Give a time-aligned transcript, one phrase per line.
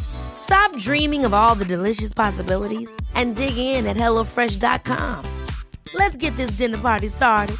[0.00, 5.44] Stop dreaming of all the delicious possibilities and dig in at HelloFresh.com.
[5.94, 7.56] Let's get this dinner party started.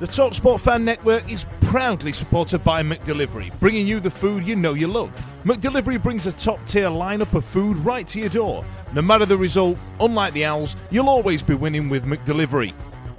[0.00, 4.74] The TalkSport Fan Network is proudly supported by McDelivery, bringing you the food you know
[4.74, 5.10] you love.
[5.44, 8.64] McDelivery brings a top tier lineup of food right to your door.
[8.92, 12.74] No matter the result, unlike the Owls, you'll always be winning with McDelivery.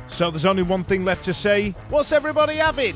[0.10, 2.96] So there's only one thing left to say what's everybody having?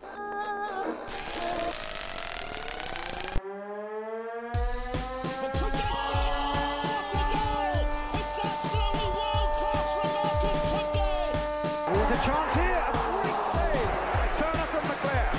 [12.21, 12.77] Chance here.
[12.77, 15.29] A great save by Turner from McClair.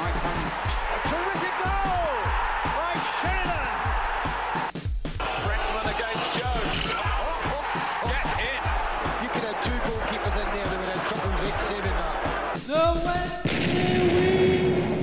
[0.00, 0.48] Mike Hunt.
[0.88, 2.16] A terrific goal
[2.72, 3.68] by Sheridan.
[5.44, 6.88] Brexman against Jones.
[8.08, 8.60] Get in.
[9.20, 12.16] You could have two goalkeepers in there that would have trouble with saving that.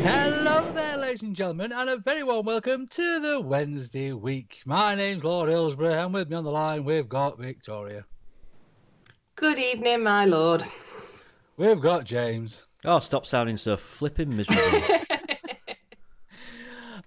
[0.03, 4.63] Hello there, ladies and gentlemen, and a very warm welcome to the Wednesday week.
[4.65, 8.05] My name's Lord Hillsborough, and with me on the line, we've got Victoria.
[9.39, 10.65] Good evening, my lord.
[11.55, 12.67] We've got James.
[12.83, 14.81] Oh, stop sounding so flipping miserable.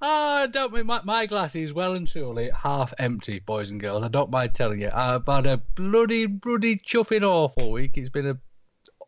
[0.04, 4.02] Ah, don't mind, my, my glass is well and truly half empty, boys and girls.
[4.02, 4.90] I don't mind telling you.
[4.92, 7.96] I've had a bloody, bloody chuffing awful week.
[7.96, 8.36] It's been a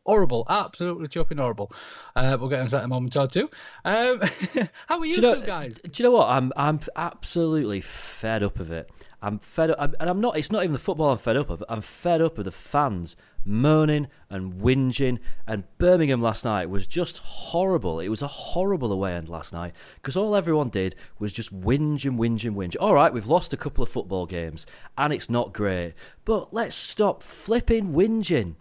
[0.06, 1.72] horrible, absolutely chuffing horrible.
[2.14, 3.50] Uh, we'll get into that in a moment or two.
[3.84, 4.20] Um,
[4.86, 5.74] how are you, do you know, two guys?
[5.78, 6.28] Do you know what?
[6.28, 8.88] I'm I'm absolutely fed up of it.
[9.24, 10.36] I'm fed up, I'm, and I'm not.
[10.36, 11.64] It's not even the football I'm fed up of.
[11.66, 15.18] I'm fed up of the fans moaning and whinging.
[15.46, 18.00] And Birmingham last night was just horrible.
[18.00, 22.04] It was a horrible away end last night because all everyone did was just whinge
[22.04, 22.76] and whinge and whinge.
[22.78, 24.66] All right, we've lost a couple of football games
[24.98, 25.94] and it's not great,
[26.26, 28.56] but let's stop flipping whinging.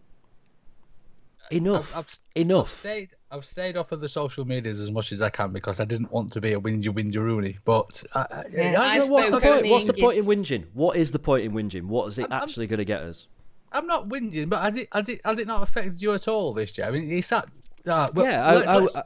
[1.52, 1.92] Enough.
[1.92, 2.68] I've, I've, Enough.
[2.68, 5.80] I've stayed, I've stayed off of the social medias as much as I can because
[5.80, 7.58] I didn't want to be a whingy whingy Rooney.
[7.66, 9.68] But I, Yeah, I, I what's the point?
[9.68, 10.66] What's the point in whinging?
[10.74, 11.86] What is the point in whinging?
[11.86, 13.26] What is it I'm- actually going to get us?
[13.72, 16.54] I'm not whinging, but has it has it has it not affected you at all
[16.54, 16.86] this year?
[16.86, 17.48] I mean, it's that.
[17.88, 18.98] Uh, well, yeah, I, let's- I, let's-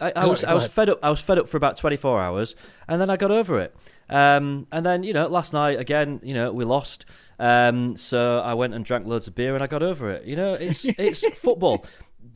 [0.00, 0.98] I, I, was I was fed up.
[1.02, 2.54] I was fed up for about twenty four hours,
[2.86, 3.74] and then I got over it.
[4.10, 7.04] Um, and then you know, last night again, you know, we lost.
[7.40, 10.24] Um, so I went and drank loads of beer, and I got over it.
[10.24, 11.84] You know, it's it's football.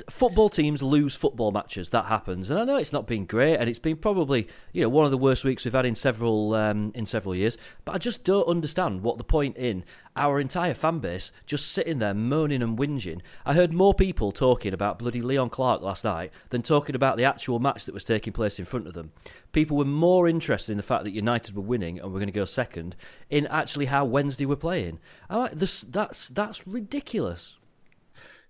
[0.09, 1.91] Football teams lose football matches.
[1.91, 4.89] That happens, and I know it's not been great, and it's been probably you know
[4.89, 7.59] one of the worst weeks we've had in several um, in several years.
[7.85, 9.85] But I just don't understand what the point in
[10.17, 13.21] our entire fan base just sitting there moaning and whinging.
[13.45, 17.25] I heard more people talking about bloody Leon Clarke last night than talking about the
[17.25, 19.13] actual match that was taking place in front of them.
[19.53, 22.33] People were more interested in the fact that United were winning and were going to
[22.33, 22.95] go second
[23.31, 25.01] in actually how Wednesday were playing.
[25.29, 27.57] Like, this, that's that's ridiculous.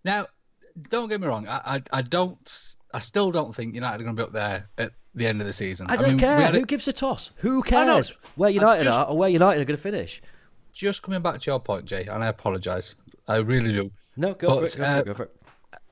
[0.05, 0.27] now,
[0.89, 1.47] don't get me wrong.
[1.49, 2.75] I, I I don't.
[2.95, 5.47] I still don't think United are going to be up there at the end of
[5.47, 5.87] the season.
[5.89, 6.49] I don't mean, care.
[6.49, 7.31] Who gives a toss?
[7.37, 10.23] Who cares where United just- are or where United are going to finish?
[10.73, 12.97] just coming back to your point, Jay, and I apologise.
[13.29, 13.91] I really do.
[14.17, 14.77] No, go for it.
[14.77, 15.07] Go for uh, it.
[15.07, 15.37] Go for it.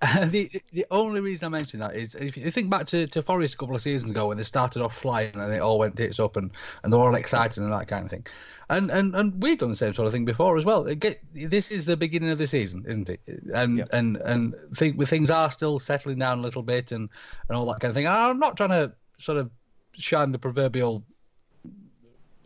[0.28, 3.54] the the only reason I mention that is if you think back to, to Forest
[3.54, 6.18] a couple of seasons ago when they started off flying and it all went tits
[6.18, 6.50] up and,
[6.82, 8.26] and they're all excited and that kind of thing.
[8.70, 10.84] And, and and we've done the same sort of thing before as well.
[10.84, 13.20] Get, this is the beginning of the season, isn't it?
[13.52, 13.88] And Yep.
[13.92, 17.10] and and think things are still settling down a little bit and,
[17.48, 18.06] and all that kind of thing.
[18.06, 19.50] And I'm not trying to sort of
[19.92, 21.04] shine the proverbial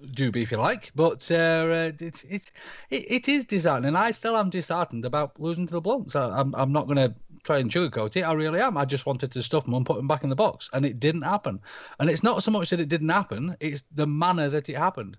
[0.06, 2.52] doobie if you like, but uh, uh, it's it's
[2.90, 3.88] it, it is disheartening.
[3.88, 6.16] And I still am disheartened about losing to the Blunts.
[6.16, 8.22] I, I'm I'm not going to try and sugarcoat it.
[8.22, 8.76] I really am.
[8.76, 11.00] I just wanted to stuff them and put them back in the box, and it
[11.00, 11.60] didn't happen.
[11.98, 15.16] And it's not so much that it didn't happen; it's the manner that it happened.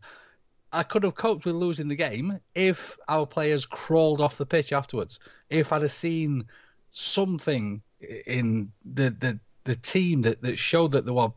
[0.72, 4.74] I could have coped with losing the game if our players crawled off the pitch
[4.74, 5.20] afterwards.
[5.50, 6.46] If I'd have seen
[6.92, 7.82] something
[8.28, 11.32] in the the, the team that, that showed that they were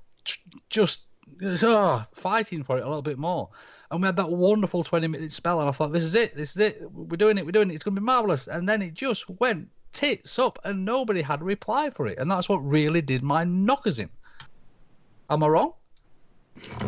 [0.70, 1.07] just
[1.42, 3.48] oh, fighting for it a little bit more.
[3.90, 6.50] And we had that wonderful 20 minute spell, and I thought, this is it, this
[6.50, 6.82] is it.
[6.92, 8.46] We're doing it, we're doing it, it's going to be marvellous.
[8.46, 12.18] And then it just went tits up, and nobody had a reply for it.
[12.18, 14.10] And that's what really did my knockers in.
[15.30, 15.72] Am I wrong?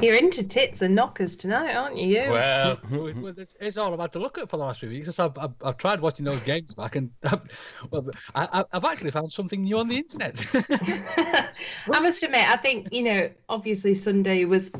[0.00, 2.22] You're into tits and knockers tonight, aren't you?
[2.22, 2.30] you?
[2.30, 2.78] Well,
[3.38, 5.18] it's, it's all I've to look at for the last few weeks.
[5.18, 7.42] I've, I've, I've tried watching those games back, and I've,
[7.90, 10.44] well, I, I've actually found something new on the internet.
[11.92, 14.70] I must admit, I think you know, obviously Sunday was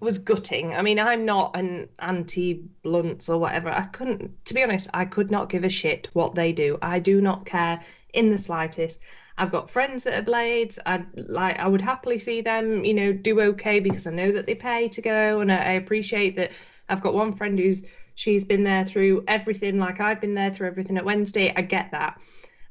[0.00, 0.74] was gutting.
[0.74, 3.70] I mean, I'm not an anti blunts or whatever.
[3.70, 6.78] I couldn't, to be honest, I could not give a shit what they do.
[6.80, 7.80] I do not care
[8.14, 9.00] in the slightest.
[9.40, 10.78] I've got friends that are blades.
[10.84, 11.58] I like.
[11.58, 14.88] I would happily see them, you know, do okay because I know that they pay
[14.90, 16.52] to go, and I, I appreciate that.
[16.90, 17.84] I've got one friend who's
[18.16, 21.54] she's been there through everything, like I've been there through everything at Wednesday.
[21.56, 22.20] I get that.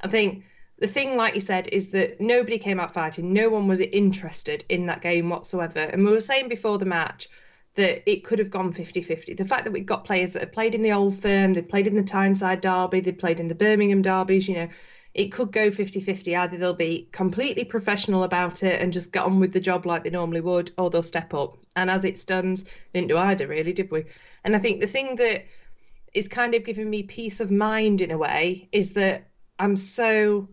[0.02, 0.44] I think
[0.78, 3.34] the thing, like you said, is that nobody came out fighting.
[3.34, 5.80] No one was interested in that game whatsoever.
[5.80, 7.30] And we were saying before the match
[7.76, 9.34] that it could have gone 50 50.
[9.34, 11.88] The fact that we've got players that have played in the old firm, they'd played
[11.88, 14.68] in the Tyneside Derby, they'd played in the Birmingham Derbies, you know,
[15.14, 16.36] it could go 50 50.
[16.36, 20.04] Either they'll be completely professional about it and just get on with the job like
[20.04, 21.58] they normally would, or they'll step up.
[21.76, 24.06] And as it stands, didn't do either, really, did we?
[24.44, 25.46] And I think the thing that
[26.14, 29.28] is kind of giving me peace of mind in a way is that
[29.60, 30.48] I'm so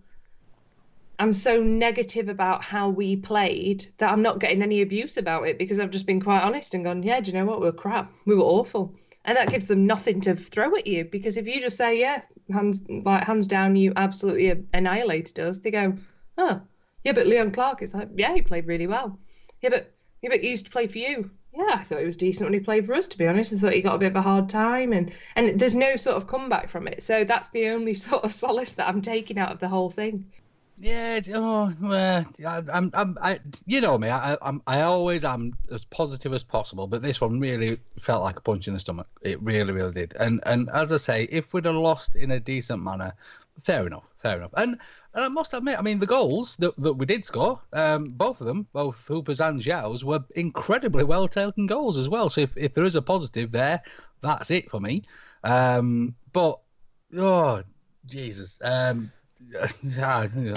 [1.19, 5.57] I'm so negative about how we played that I'm not getting any abuse about it
[5.57, 7.61] because I've just been quite honest and gone, yeah, do you know what?
[7.61, 8.13] We were crap.
[8.27, 8.95] We were awful.
[9.27, 12.23] And that gives them nothing to throw at you because if you just say, yeah,
[12.51, 15.95] hands like hands down, you absolutely annihilated us, they go,
[16.39, 16.61] oh,
[17.05, 19.19] yeah, but Leon Clarke is like, yeah, he played really well.
[19.63, 19.93] Yeah, but
[20.23, 21.31] yeah, but he used to play for you.
[21.53, 23.09] Yeah, I thought he was decent when he played for us.
[23.09, 25.59] To be honest, I thought he got a bit of a hard time, and and
[25.59, 27.03] there's no sort of comeback from it.
[27.03, 30.31] So that's the only sort of solace that I'm taking out of the whole thing.
[30.79, 34.11] Yeah, oh, well, I'm, I'm, I, you know me.
[34.11, 38.37] I, I'm, I always am as positive as possible, but this one really felt like
[38.37, 39.07] a punch in the stomach.
[39.23, 40.15] It really, really did.
[40.21, 43.15] And, and as I say, if we'd have lost in a decent manner,
[43.63, 44.51] fair enough, fair enough.
[44.55, 44.79] And,
[45.15, 48.43] and I must admit, I mean, the goals that, that we did score, um, both
[48.43, 52.29] of them, both Hooper's and João's, were incredibly well taken goals as well.
[52.29, 53.81] So if, if there is a positive there,
[54.21, 55.05] that's it for me.
[55.43, 56.61] Um, but
[57.17, 57.63] oh,
[58.05, 58.59] Jesus.
[58.63, 59.11] Um,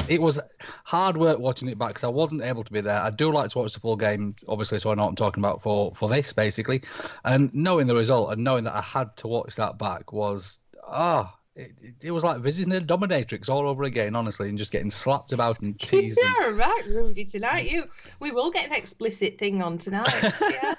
[0.09, 0.39] it was
[0.83, 2.99] hard work watching it back because I wasn't able to be there.
[2.99, 5.41] I do like to watch the full game, obviously, so I know what I'm talking
[5.41, 6.81] about for for this basically.
[7.25, 11.35] And knowing the result and knowing that I had to watch that back was ah.
[11.55, 11.71] it,
[12.03, 15.59] it, was like visiting a dominatrix all over again, honestly, and just getting slapped about
[15.59, 16.19] and teased.
[16.21, 17.25] yeah, right, Rudy.
[17.25, 17.85] Tonight, you
[18.19, 20.13] we will get an explicit thing on tonight.
[20.41, 20.75] Yeah.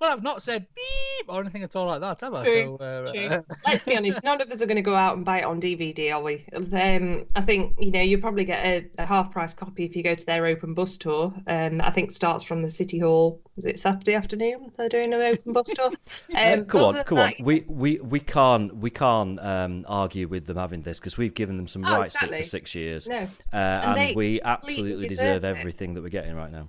[0.00, 2.44] Well, I've not said beep or anything at all like that, have I?
[2.44, 3.44] True, so, uh, true.
[3.66, 5.60] Let's be honest, none of us are going to go out and buy it on
[5.60, 6.42] DVD, are we?
[6.54, 10.02] Um, I think you know you'll probably get a, a, half price copy if you
[10.02, 11.34] go to their open bus tour.
[11.46, 13.42] Um, I think starts from the City Hall.
[13.58, 14.72] Is it Saturday afternoon?
[14.78, 15.92] They're doing an open bus tour.
[16.34, 17.38] Um, come on, come that...
[17.38, 17.44] on.
[17.44, 21.56] We we we can't we can't um, argue with them having this because we've given
[21.56, 22.38] them some oh, rights exactly.
[22.38, 23.28] for six years, no.
[23.52, 26.68] uh, and, and we absolutely deserve, deserve everything that we're getting right now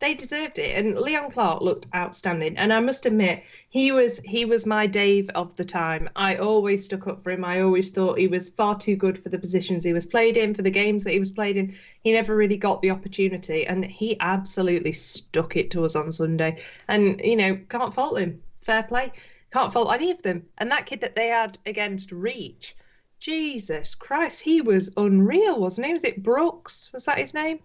[0.00, 0.78] they deserved it.
[0.78, 2.56] And leon clarke looked outstanding.
[2.56, 6.08] And i must admit he was he was my dave of the time.
[6.14, 7.44] I always stuck up for him.
[7.44, 10.54] I always thought he was far too good for the positions he was played in
[10.54, 11.74] for the games that he was played in.
[12.02, 13.66] He never really got the opportunity.
[13.66, 16.62] And he absolutely stuck it to us on sunday.
[16.86, 18.42] And you know can't fault him.
[18.62, 19.12] Fair play.
[19.52, 20.46] Can't fault any of them.
[20.58, 22.76] And that kid that they had against reach
[23.20, 25.92] jesus christ he was unreal wasn't he?
[25.92, 26.88] Was it brooks?
[26.92, 27.58] Was that his name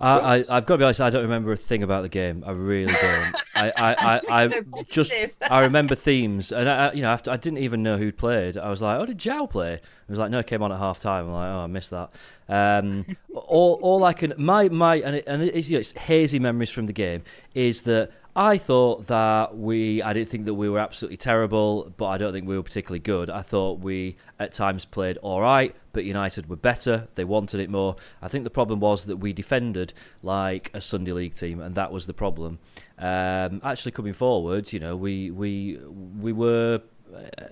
[0.00, 1.00] I, I, have got to be honest.
[1.00, 2.44] I don't remember a thing about the game.
[2.46, 3.36] I really don't.
[3.56, 5.12] I, I, I, I so just
[5.42, 8.56] I remember themes, and I, you know, after I didn't even know who'd played.
[8.56, 10.78] I was like, "Oh, did João play?" I was like, "No, it came on at
[10.78, 12.10] half time." I'm like, "Oh, I missed that."
[12.48, 16.38] Um, all, all I can my my and it, and it's, you know, it's hazy
[16.38, 17.22] memories from the game
[17.54, 22.06] is that I thought that we, I didn't think that we were absolutely terrible, but
[22.06, 23.30] I don't think we were particularly good.
[23.30, 27.08] I thought we at times played all right, but United were better.
[27.16, 27.96] They wanted it more.
[28.22, 29.92] I think the problem was that we defended
[30.22, 32.60] like a Sunday League team, and that was the problem.
[32.96, 35.80] Um, actually, coming forward, you know, we we
[36.20, 36.80] we were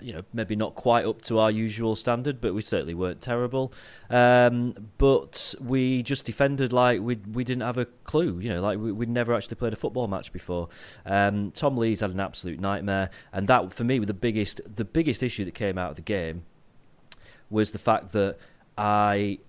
[0.01, 3.73] you know, maybe not quite up to our usual standard, but we certainly weren't terrible.
[4.09, 8.39] Um, but we just defended like we we didn't have a clue.
[8.39, 10.69] You know, like we, would never actually played a football match before.
[11.05, 14.85] Um, Tom Lees had an absolute nightmare, and that for me was the biggest the
[14.85, 16.43] biggest issue that came out of the game
[17.49, 18.37] was the fact that
[18.77, 19.39] I,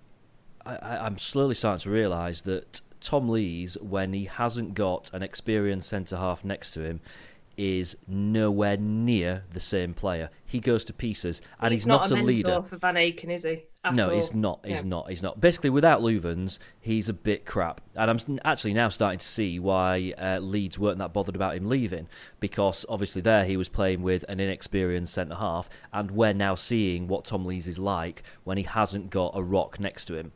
[0.65, 5.88] I I'm slowly starting to realise that Tom Lees, when he hasn't got an experienced
[5.88, 7.00] centre half next to him,
[7.59, 10.31] is nowhere near the same player.
[10.47, 12.62] He goes to pieces, and he's, not, a, a mentor leader.
[12.62, 13.65] for Van Aken, is he?
[13.85, 14.17] At no, all?
[14.17, 14.65] he's not.
[14.65, 15.09] He's not.
[15.09, 15.41] He's not.
[15.41, 17.81] Basically, without Loovens, he's a bit crap.
[17.97, 21.69] And I'm actually now starting to see why uh, Leeds weren't that bothered about him
[21.69, 26.55] leaving, because obviously there he was playing with an inexperienced centre half, and we're now
[26.55, 30.33] seeing what Tom Lees is like when he hasn't got a rock next to him.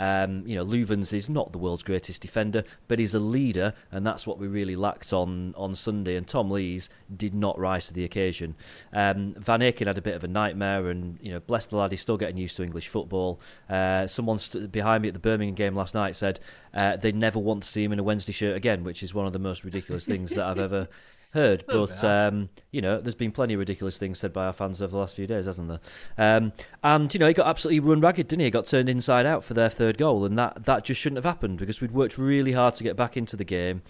[0.00, 4.06] Um, you know, Loovens is not the world's greatest defender, but he's a leader, and
[4.06, 6.16] that's what we really lacked on, on Sunday.
[6.16, 8.54] And Tom Lees did not rise to the occasion.
[8.94, 11.90] Um, Van Aken had a bit of a nightmare, and you know, bless the lad,
[11.90, 13.40] he's still getting used to English football.
[13.68, 16.40] Uh, someone st- behind me at the Birmingham game last night said
[16.72, 19.26] uh, they never want to see him in a Wednesday shirt again, which is one
[19.26, 20.88] of the most ridiculous things that I've ever
[21.32, 21.64] heard.
[21.68, 24.82] Oh, But um, you know, there's been plenty of ridiculous things said by our fans
[24.82, 25.80] over the last few days, hasn't there?
[26.18, 28.46] Um, and you know, he got absolutely run ragged, didn't he?
[28.46, 31.24] He got turned inside out for their third goal, and that that just shouldn't have
[31.24, 33.82] happened because we'd worked really hard to get back into the game.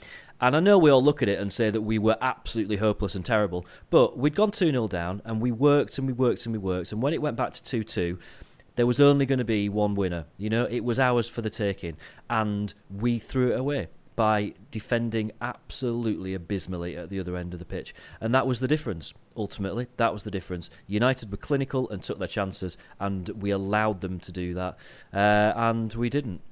[0.43, 3.15] And I know we all look at it and say that we were absolutely hopeless
[3.15, 6.55] and terrible, but we'd gone 2 0 down and we worked and we worked and
[6.55, 6.93] we worked.
[6.93, 8.19] And when it went back to 2 2,
[8.77, 10.25] there was only going to be one winner.
[10.39, 11.97] You know, it was ours for the taking,
[12.31, 13.89] and we threw it away
[14.21, 17.95] by defending absolutely abysmally at the other end of the pitch.
[18.21, 19.87] And that was the difference, ultimately.
[19.97, 20.69] That was the difference.
[20.87, 24.77] United were clinical and took their chances, and we allowed them to do that,
[25.15, 26.43] uh, and we didn't.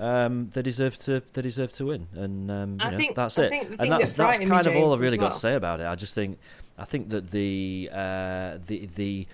[0.00, 1.22] Um, they deserve to.
[1.34, 3.52] They deserve to win, and um, know, think- that's it.
[3.52, 5.86] and that's that's kind of all I've really as got to say about it.
[5.86, 6.38] I just think,
[6.78, 9.26] I think that the uh, the the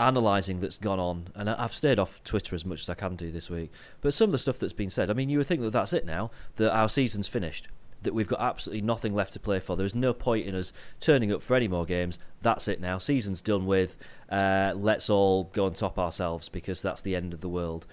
[0.00, 3.30] analysing that's gone on, and I've stayed off Twitter as much as I can do
[3.30, 3.70] this week.
[4.00, 5.92] But some of the stuff that's been said, I mean, you would think that that's
[5.92, 7.68] it now, that our season's finished,
[8.02, 9.76] that we've got absolutely nothing left to play for.
[9.76, 12.18] There's no point in us turning up for any more games.
[12.40, 12.98] That's it now.
[12.98, 13.98] Season's done with.
[14.30, 17.86] Uh, let's all go and top ourselves because that's the end of the world.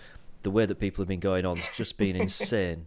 [0.43, 2.85] The way that people have been going on has just been insane.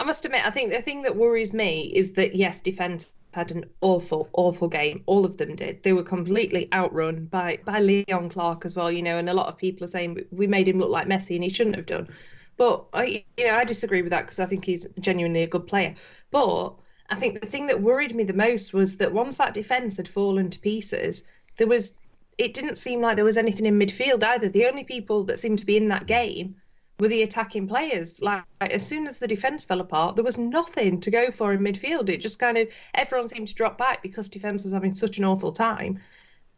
[0.00, 3.52] I must admit, I think the thing that worries me is that yes, defence had
[3.52, 5.02] an awful, awful game.
[5.06, 5.82] All of them did.
[5.82, 8.90] They were completely outrun by by Leon Clarke as well.
[8.90, 11.34] You know, and a lot of people are saying we made him look like Messi,
[11.34, 12.08] and he shouldn't have done.
[12.56, 15.66] But I, you know, I disagree with that because I think he's genuinely a good
[15.66, 15.94] player.
[16.30, 16.74] But
[17.08, 20.08] I think the thing that worried me the most was that once that defence had
[20.08, 21.24] fallen to pieces,
[21.56, 21.94] there was.
[22.38, 24.48] It didn't seem like there was anything in midfield either.
[24.48, 26.54] The only people that seemed to be in that game
[26.98, 28.20] were the attacking players.
[28.20, 31.60] Like as soon as the defence fell apart, there was nothing to go for in
[31.60, 32.08] midfield.
[32.08, 35.24] It just kind of everyone seemed to drop back because defence was having such an
[35.24, 36.00] awful time,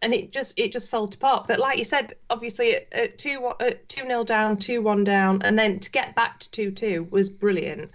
[0.03, 1.47] and it just it just fell apart.
[1.47, 5.59] But like you said, obviously at, two at two nil down, two one down, and
[5.59, 7.91] then to get back to two two was brilliant.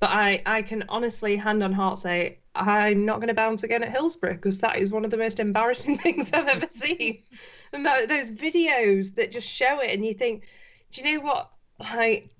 [0.00, 3.82] But I I can honestly hand on heart say I'm not going to bounce again
[3.82, 7.22] at Hillsborough because that is one of the most embarrassing things I've ever seen.
[7.72, 10.48] And that, those videos that just show it, and you think,
[10.90, 11.50] do you know what?
[11.78, 12.30] Like,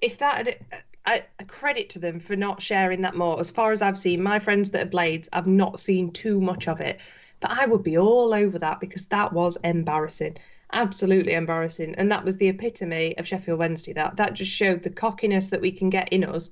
[0.00, 3.38] if that had, I, I credit to them for not sharing that more.
[3.38, 6.68] As far as I've seen, my friends that are Blades, I've not seen too much
[6.68, 7.00] of it,
[7.40, 10.36] but I would be all over that because that was embarrassing,
[10.72, 13.92] absolutely embarrassing, and that was the epitome of Sheffield Wednesday.
[13.92, 16.50] That that just showed the cockiness that we can get in us,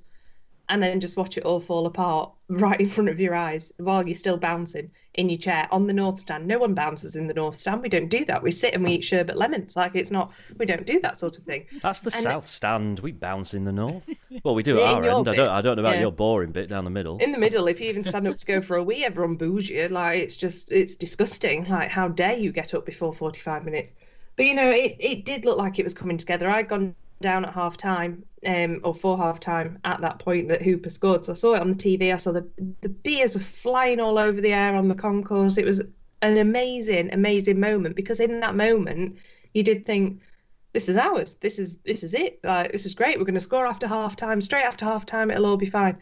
[0.69, 4.05] and then just watch it all fall apart right in front of your eyes while
[4.05, 6.45] you're still bouncing in your chair on the north stand.
[6.45, 7.81] No one bounces in the north stand.
[7.81, 8.43] We don't do that.
[8.43, 9.75] We sit and we eat sherbet lemons.
[9.77, 10.31] Like it's not.
[10.57, 11.65] We don't do that sort of thing.
[11.81, 12.99] That's the And- south stand.
[12.99, 14.03] We bounce in the north.
[14.43, 15.29] Well, we do Yeah, at our end.
[15.29, 15.47] I don't.
[15.47, 16.01] I don't know about Yeah.
[16.01, 17.17] your boring bit down the middle.
[17.19, 19.69] in the middle if you even stand up to go for a wee everyone boos
[19.69, 23.93] you like it's just it's disgusting like how dare you get up before 45 minutes
[24.35, 27.45] but you know it, it did look like it was coming together i'd gone down
[27.45, 31.31] at half time um or for half time at that point that hooper scored so
[31.31, 32.47] i saw it on the tv i saw the
[32.81, 35.81] the beers were flying all over the air on the concourse it was
[36.21, 39.17] an amazing amazing moment because in that moment
[39.53, 40.21] you did think
[40.75, 41.35] this is ours.
[41.35, 42.37] This is this is it.
[42.43, 43.17] Like this is great.
[43.17, 44.41] We're going to score after half time.
[44.41, 45.97] Straight after half time, it'll all be fine.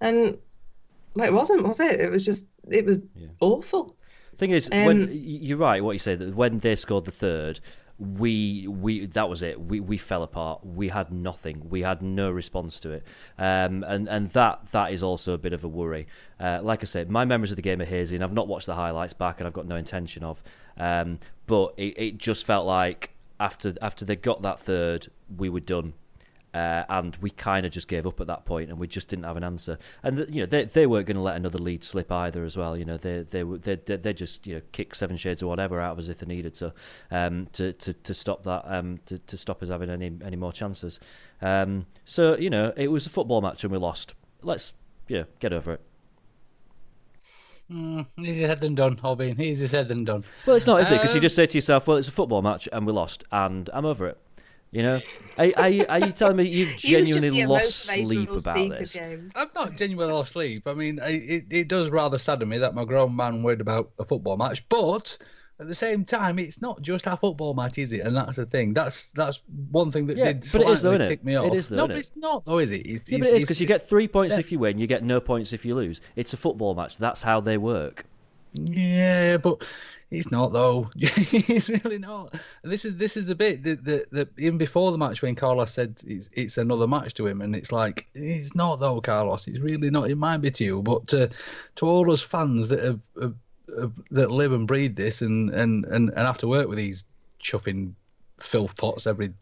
[0.00, 0.38] And
[1.16, 2.00] well, it wasn't, was it?
[2.00, 3.00] It was just it was
[3.40, 3.96] awful.
[4.38, 7.58] Thing is, Um, when you're right, what you say that when they scored the third,
[7.98, 9.60] we we that was it.
[9.60, 10.64] We we fell apart.
[10.64, 11.68] We had nothing.
[11.70, 13.04] We had no response to it,
[13.38, 16.06] um, and and that that is also a bit of a worry.
[16.40, 18.66] Uh, like I said, my memories of the game are hazy, and I've not watched
[18.66, 20.42] the highlights back, and I've got no intention of.
[20.76, 25.60] Um, but it, it just felt like after after they got that third, we were
[25.60, 25.94] done.
[26.54, 29.24] Uh, and we kind of just gave up at that point, and we just didn't
[29.24, 29.76] have an answer.
[30.04, 32.76] And you know, they they weren't going to let another lead slip either, as well.
[32.76, 35.80] You know, they they they they, they just you know kick seven shades or whatever
[35.80, 36.72] out of us if they needed to,
[37.10, 40.52] um, to to to stop that um to, to stop us having any any more
[40.52, 41.00] chances.
[41.42, 44.14] Um, so you know, it was a football match and we lost.
[44.42, 44.74] Let's
[45.08, 45.80] you know get over it.
[47.70, 49.40] Mm, easier said than done, Albin.
[49.40, 50.22] Easier said than done.
[50.46, 50.96] Well, it's not, is it?
[50.96, 53.24] Because you Um, just say to yourself, well, it's a football match and we lost,
[53.32, 54.18] and I'm over it.
[54.74, 55.00] You know,
[55.38, 58.78] are, are, you, are you telling me you've genuinely be a lost sleep about speaker,
[58.80, 58.92] this?
[58.92, 59.32] James.
[59.36, 60.66] I'm not genuinely lost sleep.
[60.66, 63.92] I mean, I, it, it does rather sadden me that my grown man worried about
[64.00, 65.16] a football match, but
[65.60, 68.00] at the same time, it's not just a football match, is it?
[68.00, 68.72] And that's the thing.
[68.72, 71.54] That's that's one thing that Yeah, did but it is though, slightly tick me off.
[71.54, 71.88] is though, no, innit?
[71.88, 72.78] but it's not though, is it?
[72.84, 74.88] It's, Yeah, it's, but it is because you get three points if you win, you
[74.88, 76.00] get no points if you lose.
[76.16, 76.98] It's a football match.
[76.98, 78.06] That's how they work.
[78.52, 79.64] Yeah, but
[80.10, 80.90] it's not though.
[80.96, 82.34] he's really not.
[82.62, 85.72] This is this is the bit that, that, that even before the match when Carlos
[85.72, 89.48] said it's it's another match to him, and it's like it's not though, Carlos.
[89.48, 90.10] It's really not.
[90.10, 91.30] It might be to you, but to
[91.76, 93.34] to all us fans that have, have,
[93.78, 97.04] have that live and breathe this and and and, and have to work with these
[97.40, 97.94] chuffing
[98.38, 99.32] filth pots every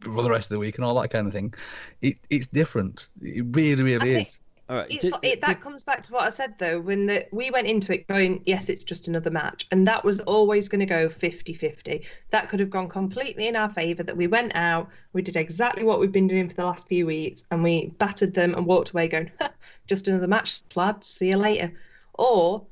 [0.00, 1.52] for the rest of the week and all that kind of thing,
[2.00, 3.08] it it's different.
[3.20, 4.40] It really really I is.
[4.68, 4.88] All right.
[4.88, 7.92] Did- it, that comes back to what I said though, when the, we went into
[7.92, 9.66] it going, yes, it's just another match.
[9.70, 12.04] And that was always going to go 50 50.
[12.30, 15.84] That could have gone completely in our favour that we went out, we did exactly
[15.84, 18.90] what we've been doing for the last few weeks, and we battered them and walked
[18.90, 19.30] away going,
[19.86, 21.70] just another match, lads, see you later.
[22.14, 22.66] Or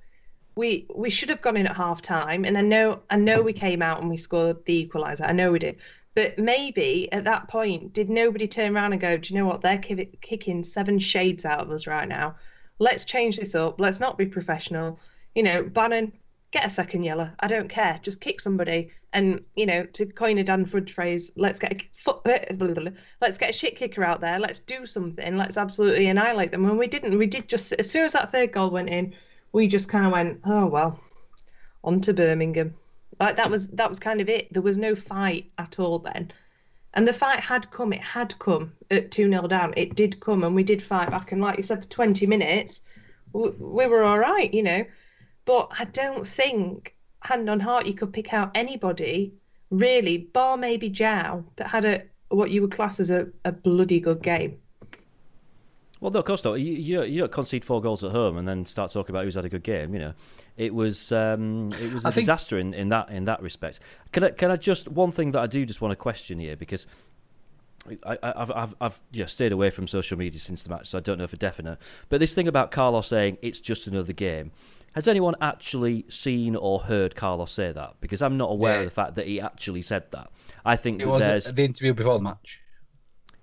[0.54, 3.54] we we should have gone in at half time and I know I know we
[3.54, 5.26] came out and we scored the equaliser.
[5.26, 5.76] I know we did.
[6.14, 9.62] But maybe at that point, did nobody turn around and go, Do you know what?
[9.62, 12.36] They're ki- kicking seven shades out of us right now.
[12.78, 13.80] Let's change this up.
[13.80, 14.98] Let's not be professional.
[15.34, 16.12] You know, Bannon,
[16.50, 17.30] get a second yellow.
[17.40, 17.98] I don't care.
[18.02, 18.90] Just kick somebody.
[19.14, 22.90] And, you know, to coin a Dan Fudge phrase, let's get a foot, uh,
[23.20, 24.38] let's get a shit kicker out there.
[24.38, 25.36] Let's do something.
[25.36, 26.64] Let's absolutely annihilate them.
[26.66, 27.16] And we didn't.
[27.18, 29.14] We did just, as soon as that third goal went in,
[29.52, 31.00] we just kind of went, oh, well,
[31.84, 32.74] on to Birmingham.
[33.22, 34.52] Like that was that was kind of it.
[34.52, 36.32] There was no fight at all then.
[36.94, 39.72] And the fight had come, it had come at 2 0 down.
[39.76, 41.30] It did come, and we did fight back.
[41.30, 42.80] And like you said, for 20 minutes,
[43.32, 44.84] we, we were all right, you know.
[45.44, 49.34] But I don't think, hand on heart, you could pick out anybody,
[49.70, 54.00] really, bar maybe João, that had a what you would class as a, a bloody
[54.00, 54.58] good game.
[56.02, 56.54] Well, no, of course not.
[56.54, 59.22] You, you, don't, you don't concede four goals at home and then start talking about
[59.24, 59.94] who's had a good game.
[59.94, 60.14] You know,
[60.56, 63.78] it was um, it was a think- disaster in, in that in that respect.
[64.10, 66.56] Can I can I just one thing that I do just want to question here
[66.56, 66.88] because
[68.04, 71.00] I, I- I've I've know, stayed away from social media since the match, so I
[71.02, 71.78] don't know for definite.
[72.08, 74.50] But this thing about Carlos saying it's just another game.
[74.96, 77.94] Has anyone actually seen or heard Carlos say that?
[78.00, 78.78] Because I'm not aware Yeah.
[78.80, 80.30] of the fact that he actually said that.
[80.66, 82.60] I think It that was there's the interview before the match.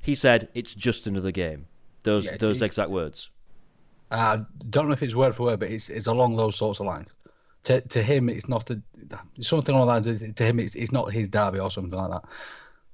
[0.02, 1.66] he said it's just another game.
[2.04, 3.30] Those Yeah, those exact words.
[4.12, 6.88] I don't know if it's word for word, but it's it's along those sorts of
[6.88, 7.16] lines.
[7.64, 8.82] To to him, it's not a
[9.42, 10.34] something along the lines.
[10.34, 12.30] To him, it's it's not his derby or something like that.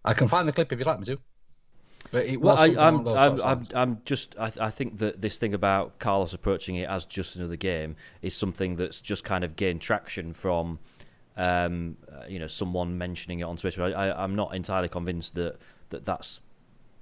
[0.04, 1.20] I can find the clip if you'd like me to.
[2.12, 3.68] But it was Well, I, along I'm, I'm, I'm.
[3.74, 7.56] I'm just, I, I think that this thing about Carlos approaching it as just another
[7.56, 10.80] game is something that's just kind of gained traction from,
[11.38, 13.84] um, uh, you know, someone mentioning it on Twitter.
[13.84, 15.58] I, I, I'm not entirely convinced that
[15.90, 16.40] that that's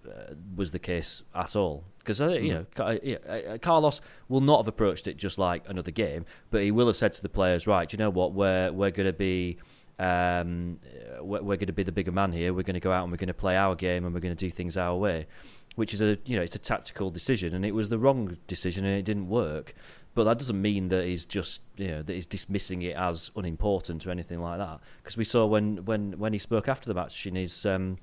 [0.07, 1.83] uh, was the case at all.
[1.99, 2.97] Because uh, you know, Ca-
[3.29, 6.97] uh, Carlos will not have approached it just like another game, but he will have
[6.97, 8.33] said to the players, "Right, do you know what?
[8.33, 9.57] We're we're going to be."
[9.99, 12.51] Um, uh, we're, we're going to be the bigger man here.
[12.51, 14.35] We're going to go out and we're going to play our game and we're going
[14.35, 15.27] to do things our way,
[15.75, 18.85] which is a you know it's a tactical decision and it was the wrong decision
[18.85, 19.75] and it didn't work.
[20.15, 24.05] But that doesn't mean that he's just you know that he's dismissing it as unimportant
[24.05, 24.79] or anything like that.
[24.97, 27.97] Because we saw when when when he spoke after the match in his um,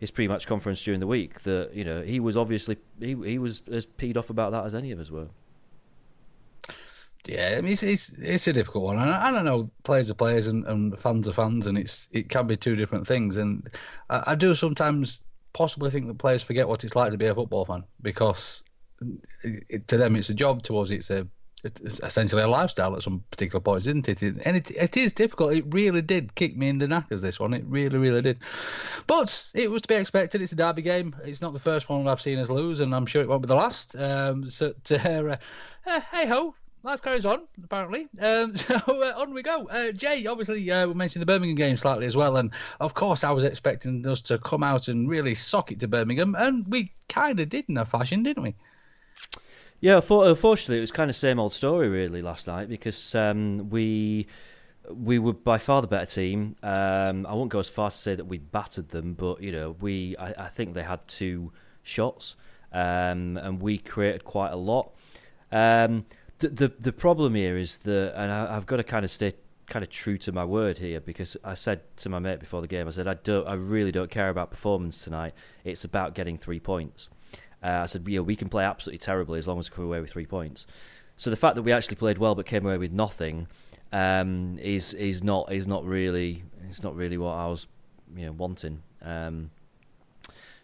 [0.00, 3.62] his pre-match conference during the week that you know he was obviously he he was
[3.70, 5.28] as peed off about that as any of us were.
[7.28, 9.70] Yeah, I mean, it's it's, it's a difficult one, and I, I don't know.
[9.84, 13.06] Players are players, and, and fans are fans, and it's it can be two different
[13.06, 13.36] things.
[13.36, 13.68] And
[14.08, 17.34] I, I do sometimes possibly think that players forget what it's like to be a
[17.34, 18.64] football fan because
[19.42, 21.26] it, to them it's a job, to us it's a
[21.64, 24.22] essentially a lifestyle at some particular points, isn't it?
[24.22, 25.52] And it, it is difficult.
[25.52, 27.22] It really did kick me in the knackers.
[27.22, 28.38] This one, it really, really did.
[29.06, 30.40] But it was to be expected.
[30.42, 31.14] It's a derby game.
[31.24, 33.48] It's not the first one I've seen us lose, and I'm sure it won't be
[33.48, 33.96] the last.
[33.96, 35.36] Um, so, uh,
[35.86, 38.08] uh, hey ho, life carries on, apparently.
[38.20, 39.68] Um, so uh, on we go.
[39.68, 43.24] Uh, Jay, obviously, uh, we mentioned the Birmingham game slightly as well, and of course,
[43.24, 46.92] I was expecting us to come out and really sock it to Birmingham, and we
[47.08, 48.54] kind of did in a fashion, didn't we?
[49.80, 53.70] Yeah, for, unfortunately, it was kind of same old story really last night because um,
[53.70, 54.26] we
[54.92, 56.56] we were by far the better team.
[56.62, 59.76] Um, I won't go as far to say that we battered them, but you know,
[59.80, 62.36] we I, I think they had two shots
[62.72, 64.92] um, and we created quite a lot.
[65.50, 66.04] Um,
[66.38, 69.32] the, the the problem here is that, and I, I've got to kind of stay
[69.66, 72.66] kind of true to my word here because I said to my mate before the
[72.66, 75.32] game, I said I don't, I really don't care about performance tonight.
[75.64, 77.08] It's about getting three points.
[77.62, 80.00] Uh, I said, yeah, we can play absolutely terribly as long as we come away
[80.00, 80.66] with three points.
[81.16, 83.46] So the fact that we actually played well but came away with nothing
[83.92, 87.66] um, is is not is not really it's not really what I was
[88.16, 88.82] you know wanting.
[89.02, 89.50] Um,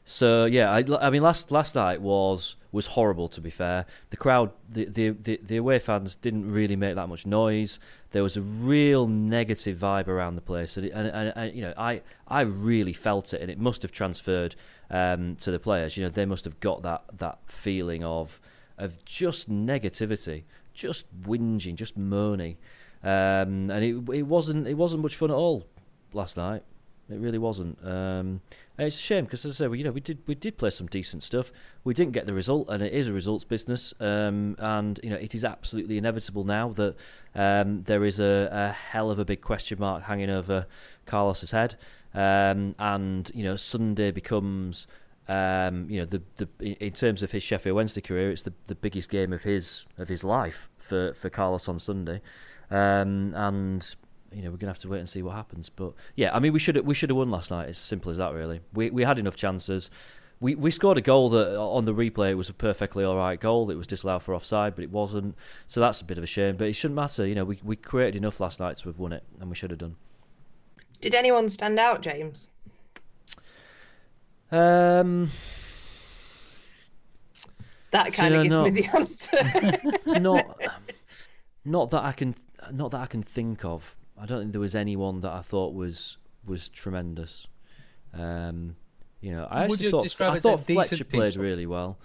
[0.05, 3.87] So yeah, I, I mean last last night was was horrible to be fair.
[4.11, 7.81] The crowd, the, the the the away fans didn't really make that much noise.
[8.13, 11.75] There was a real negative vibe around the place, and, and, and, and you know
[11.77, 14.55] I I really felt it, and it must have transferred
[14.91, 15.97] um, to the players.
[15.97, 18.41] You know they must have got that that feeling of
[18.79, 22.59] of just negativity, just whinging, just moaning,
[23.03, 25.67] um, and it it wasn't it wasn't much fun at all
[26.13, 26.63] last night.
[27.09, 27.79] It really wasn't.
[27.87, 28.41] Um,
[28.79, 30.71] it's a shame because, as I said, we, you know, we did we did play
[30.71, 31.53] some decent stuff.
[31.85, 33.95] We didn't get the result, and it is a results business.
[34.01, 36.97] Um, and you know, it is absolutely inevitable now that
[37.37, 40.67] um, there is a, a, hell of a big question mark hanging over
[41.07, 41.77] Carlos's head.
[42.13, 44.89] Um, and you know, Sunday becomes,
[45.29, 48.75] um, you know, the the in terms of his Sheffield Wednesday career, it's the, the
[48.75, 52.21] biggest game of his of his life for for Carlos on Sunday.
[52.69, 53.95] Um, and
[54.33, 55.69] you know we're gonna have to wait and see what happens.
[55.69, 57.69] But yeah, I mean we should we should have won last night.
[57.69, 58.61] It's as simple as that, really.
[58.73, 59.91] We we had enough chances.
[60.41, 63.41] We we scored a goal that on the replay it was a perfectly all right
[63.41, 63.71] goal.
[63.71, 65.35] It was disallowed for offside, but it wasn't.
[65.67, 66.57] So that's a bit of a shame.
[66.57, 67.27] But it shouldn't matter.
[67.27, 69.71] You know, we we created enough last night to have won it, and we should
[69.71, 69.97] have done.
[71.01, 72.51] Did anyone stand out, James?
[74.51, 75.31] Um.
[77.97, 80.21] That kind of gives not, me the answer.
[80.21, 80.61] not,
[81.65, 82.35] not that I can,
[82.71, 83.97] not that I can think of.
[84.19, 87.47] I don't think there was anyone that I thought was was tremendous.
[88.15, 88.77] Um,
[89.21, 91.37] you know, I Would actually thought I it as a thought Fletcher decent team, played
[91.37, 91.99] really well.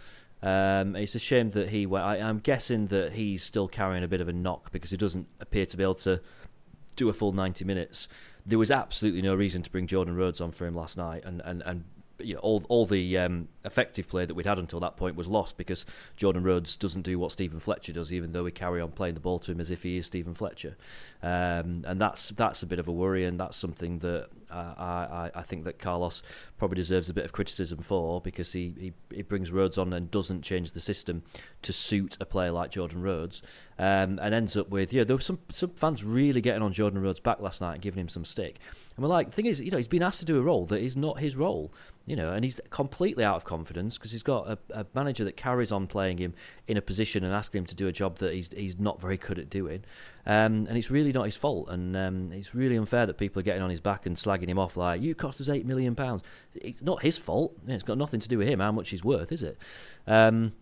[0.44, 2.04] Um, it's a shame that he went.
[2.04, 5.28] I, I'm guessing that he's still carrying a bit of a knock because he doesn't
[5.40, 6.20] appear to be able to
[6.96, 8.08] do a full 90 minutes.
[8.46, 11.42] There was absolutely no reason to bring Jordan Rhodes on for him last night, and
[11.46, 11.84] and and
[12.24, 15.28] you know all all the um, effective play that we'd had until that point was
[15.28, 15.86] lost because
[16.18, 19.20] Jordan Rhodes doesn't do what Stephen Fletcher does, even though we carry on playing the
[19.20, 20.76] ball to him as if he is Stephen Fletcher,
[21.22, 25.32] um, and that's that's a bit of a worry, and that's something that I, I
[25.36, 26.22] I think that Carlos
[26.58, 30.10] probably deserves a bit of criticism for because he, he, he brings Rhodes on and
[30.12, 31.24] doesn't change the system
[31.64, 33.42] to suit a player like Jordan Rhodes,
[33.80, 37.02] um, and ends up with yeah there were some some fans really getting on Jordan
[37.02, 38.60] Rhodes back last night and giving him some stick,
[38.96, 40.66] and we're like the thing is you know he's been asked to do a role
[40.68, 41.72] that is not his role,
[42.06, 45.38] you know, and he's completely out of confidence because he's got a, a manager that
[45.38, 46.34] carries on playing him
[46.68, 49.18] in a position and asking him to do a job that he's he's not very
[49.18, 49.84] good at doing,
[50.26, 53.44] um, and it's really not his fault, and um, it's really unfair that people are
[53.44, 56.22] getting on his back and slagging him off like you cost us eight million pounds.
[56.56, 57.58] It's not his fault.
[57.68, 59.58] It's got nothing to do with him how much he's worth, is it?
[60.08, 60.54] Um,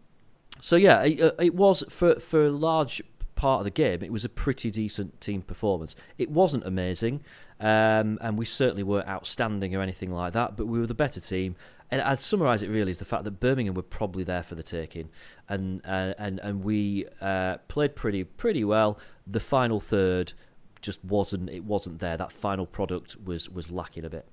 [0.62, 3.02] so yeah, it, uh, it was for for a large
[3.40, 4.04] part of the game.
[4.04, 5.96] It was a pretty decent team performance.
[6.18, 7.24] It wasn't amazing,
[7.60, 10.56] um, and we certainly weren't outstanding or anything like that.
[10.56, 11.56] But we were the better team.
[11.92, 14.62] And I'd summarise it really as the fact that Birmingham were probably there for the
[14.62, 15.10] taking,
[15.48, 19.00] and uh, and and we uh, played pretty pretty well.
[19.26, 20.34] The final third
[20.82, 22.16] just wasn't it wasn't there.
[22.16, 24.28] That final product was was lacking a bit.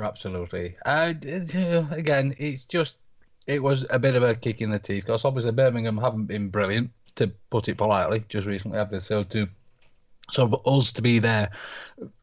[0.00, 0.76] Absolutely.
[0.86, 1.12] Uh,
[1.90, 2.98] again, it's just
[3.48, 6.50] it was a bit of a kick in the teeth because obviously Birmingham haven't been
[6.50, 9.00] brilliant, to put it politely, just recently have they?
[9.00, 9.48] So to
[10.30, 11.50] sort of us to be there,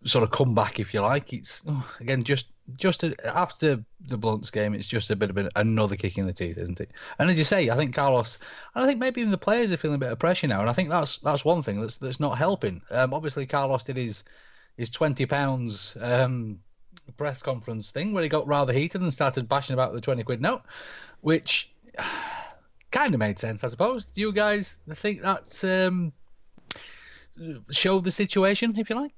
[0.04, 1.34] sort of comeback if you like.
[1.34, 1.66] It's
[2.00, 5.96] again just just a, after the Blunts game, it's just a bit of a, another
[5.96, 6.92] kick in the teeth, isn't it?
[7.18, 8.40] And as you say, I think Carlos,
[8.76, 10.70] and I think maybe even the players are feeling a bit of pressure now, and
[10.70, 12.82] I think that's that's one thing that's that's not helping.
[12.92, 14.24] Um, obviously, Carlos did his
[14.78, 15.96] his twenty pounds.
[16.00, 16.60] Um,
[17.16, 20.42] press conference thing where he got rather heated and started bashing about the 20 quid
[20.42, 20.62] note,
[21.22, 21.72] which
[22.92, 24.06] kind of made sense, I suppose.
[24.06, 26.12] Do you guys think that's um,
[27.70, 29.14] showed the situation, if you like?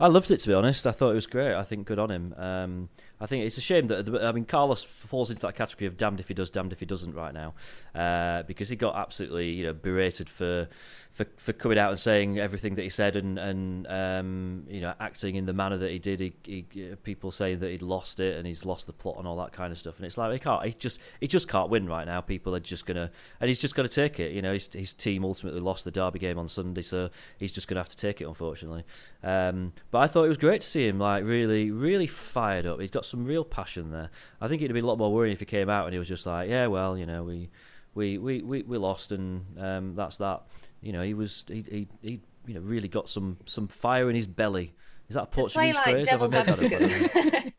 [0.00, 0.86] I loved it to be honest.
[0.86, 1.54] I thought it was great.
[1.54, 2.34] I think good on him.
[2.36, 2.88] Um,
[3.20, 6.20] I think it's a shame that I mean Carlos falls into that category of damned
[6.20, 7.54] if he does, damned if he doesn't right now,
[7.94, 10.68] uh, because he got absolutely you know berated for,
[11.12, 14.94] for for coming out and saying everything that he said and and um, you know
[14.98, 16.20] acting in the manner that he did.
[16.20, 16.62] He, he,
[17.04, 19.72] people saying that he'd lost it and he's lost the plot and all that kind
[19.72, 19.96] of stuff.
[19.96, 20.64] And it's like he can't.
[20.64, 22.20] He just he just can't win right now.
[22.20, 24.32] People are just gonna and he's just gonna take it.
[24.32, 27.68] You know his his team ultimately lost the derby game on Sunday, so he's just
[27.68, 28.84] gonna have to take it unfortunately.
[29.22, 32.80] Um, but I thought it was great to see him like really really fired up.
[32.80, 34.10] He's got some real passion there.
[34.40, 36.08] I think it'd be a lot more worrying if he came out and he was
[36.08, 37.50] just like, yeah, well, you know, we
[37.94, 40.42] we we, we, we lost and um, that's that.
[40.80, 44.16] You know, he was he, he he you know really got some some fire in
[44.16, 44.74] his belly.
[45.08, 46.08] Is that a to play Portuguese like phrase?
[46.08, 47.52] Have I made that up?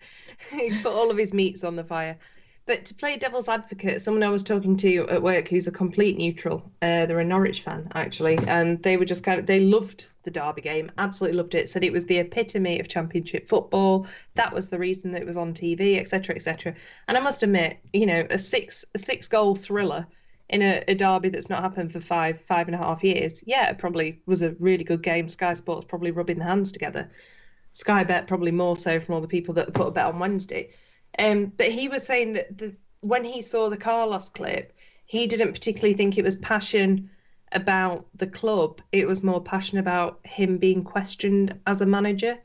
[0.52, 2.18] he put all of his meats on the fire.
[2.68, 6.18] But to play devil's advocate, someone I was talking to at work who's a complete
[6.18, 10.08] neutral, uh, they're a Norwich fan actually, and they were just kind of they loved
[10.24, 11.70] the Derby game, absolutely loved it.
[11.70, 14.08] Said it was the epitome of Championship football.
[14.34, 16.74] That was the reason that it was on TV, etc., etc.
[17.08, 20.08] And I must admit, you know, a six a six goal thriller
[20.50, 23.44] in a, a derby that's not happened for five five and a half years.
[23.46, 25.30] Yeah, it probably was a really good game.
[25.30, 27.12] Sky Sports probably rubbing their hands together.
[27.74, 30.72] Sky Bet probably more so from all the people that put a bet on Wednesday.
[31.18, 34.74] Um, but he was saying that the, when he saw the Carlos clip,
[35.06, 37.10] he didn't particularly think it was passion
[37.52, 38.82] about the club.
[38.92, 42.38] It was more passion about him being questioned as a manager.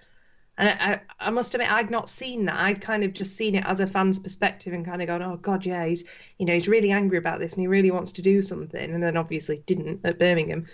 [0.58, 2.60] And I, I must admit, I'd not seen that.
[2.60, 5.36] I'd kind of just seen it as a fan's perspective and kind of gone, "Oh
[5.36, 6.04] God, yeah, he's
[6.38, 9.02] you know he's really angry about this and he really wants to do something." And
[9.02, 10.66] then obviously didn't at Birmingham.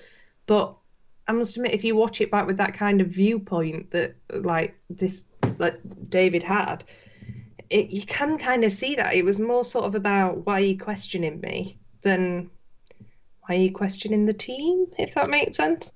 [0.47, 0.77] But
[1.29, 4.77] I must admit, if you watch it back with that kind of viewpoint that like
[4.91, 5.25] this
[5.59, 6.85] like David had,
[7.71, 9.15] it, you can kind of see that.
[9.15, 12.51] It was more sort of about why are you questioning me than
[13.43, 15.93] why are you questioning the team, if that makes sense?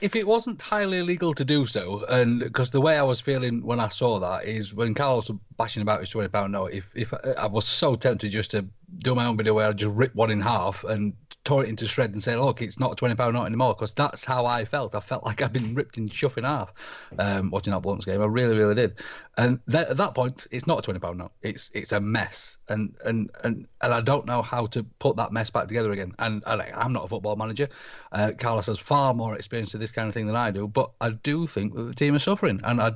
[0.00, 3.62] If it wasn't entirely illegal to do so, and because the way I was feeling
[3.62, 6.90] when I saw that is when Carlos was bashing about his twenty pound note, if
[6.94, 8.66] if I was so tempted just to
[8.98, 11.86] do my own video where I just rip one in half and tore it into
[11.86, 14.64] shreds and say, look, it's not a twenty pound note anymore, because that's how I
[14.64, 14.94] felt.
[14.94, 16.72] I felt like I'd been ripped in chuff in half
[17.18, 18.20] um, watching that Blunts game.
[18.20, 19.00] I really, really did.
[19.36, 21.32] And th- at that point, it's not a twenty pound note.
[21.42, 25.32] It's it's a mess, and and and and I don't know how to put that
[25.32, 26.12] mess back together again.
[26.18, 27.68] And, and I'm not a football manager.
[28.12, 30.92] Uh, Carlos has far more experience of this kind of thing than I do, but
[31.00, 32.92] I do think that the team is suffering, and I.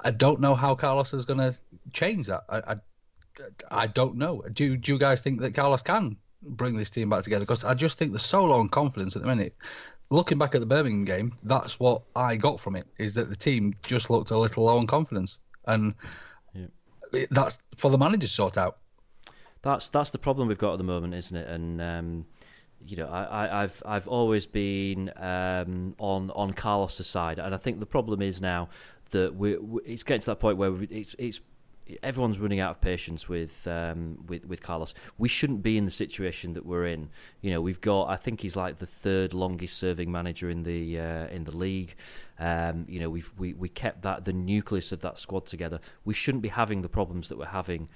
[0.00, 1.58] I don't know how Carlos is going to
[1.92, 2.44] change that.
[2.48, 2.76] I, I,
[3.70, 4.42] I don't know.
[4.52, 7.44] Do, do you guys think that Carlos can bring this team back together?
[7.44, 9.54] Because I just think there's so low on confidence at the minute.
[10.10, 13.36] Looking back at the Birmingham game, that's what I got from it: is that the
[13.36, 15.94] team just looked a little low on confidence, and
[16.54, 17.26] yeah.
[17.30, 18.78] that's for the manager to sort out.
[19.62, 21.48] That's that's the problem we've got at the moment, isn't it?
[21.48, 22.26] And um,
[22.86, 27.80] you know, I, have I've always been um, on on Carlos's side, and I think
[27.80, 28.70] the problem is now
[29.10, 31.40] that we, we it's getting to that point where it's it's
[32.02, 34.94] everyone's running out of patience with um, with with Carlos.
[35.18, 37.10] We shouldn't be in the situation that we're in.
[37.40, 41.00] You know, we've got I think he's like the third longest serving manager in the
[41.00, 41.94] uh, in the league.
[42.38, 45.80] Um, you know, we've we, we kept that the nucleus of that squad together.
[46.04, 47.88] We shouldn't be having the problems that we're having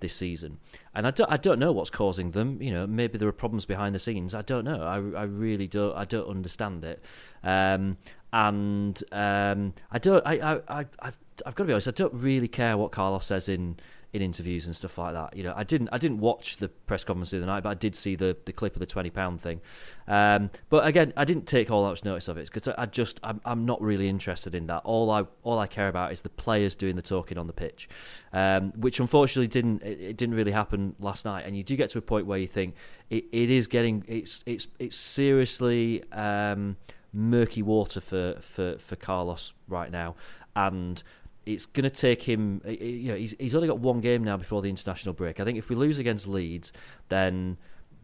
[0.00, 0.58] this season.
[0.94, 2.60] And I don't, I don't know what's causing them.
[2.60, 4.34] You know, maybe there are problems behind the scenes.
[4.34, 4.82] I don't know.
[4.82, 5.96] I, I really don't.
[5.96, 7.04] I don't understand it.
[7.44, 7.98] Um,
[8.32, 10.24] and um, I don't.
[10.26, 11.12] I, I, I,
[11.46, 11.88] I've, got to be honest.
[11.88, 13.76] I don't really care what Carlos says in
[14.12, 15.36] in interviews and stuff like that.
[15.36, 17.74] You know, I didn't I didn't watch the press conference the other night, but I
[17.74, 19.60] did see the, the clip of the twenty pound thing.
[20.08, 22.86] Um, but again, I didn't take all that much notice of it because I, I,
[22.86, 24.82] just I'm, I'm not really interested in that.
[24.84, 27.88] All I all I care about is the players doing the talking on the pitch,
[28.32, 31.44] um, which unfortunately didn't it, it, didn't really happen last night.
[31.46, 32.74] And you do get to a point where you think
[33.10, 36.02] it, it is getting it's it's it's seriously.
[36.12, 36.76] Um,
[37.12, 40.14] murky water for, for, for Carlos right now,
[40.56, 41.02] and
[41.46, 42.60] it's going to take him.
[42.66, 45.40] You know, he's he's only got one game now before the international break.
[45.40, 46.72] I think if we lose against Leeds,
[47.08, 47.56] then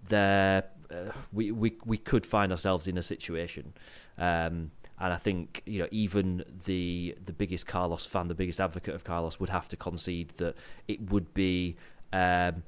[0.08, 3.72] there uh, we we we could find ourselves in a situation.
[4.18, 8.94] Um, and I think you know even the the biggest Carlos fan, the biggest advocate
[8.94, 10.56] of Carlos, would have to concede that
[10.88, 11.76] it would be
[12.12, 12.62] um,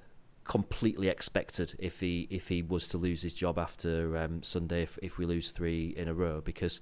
[0.49, 4.99] completely expected if he if he was to lose his job after um, Sunday if,
[5.03, 6.81] if we lose three in a row because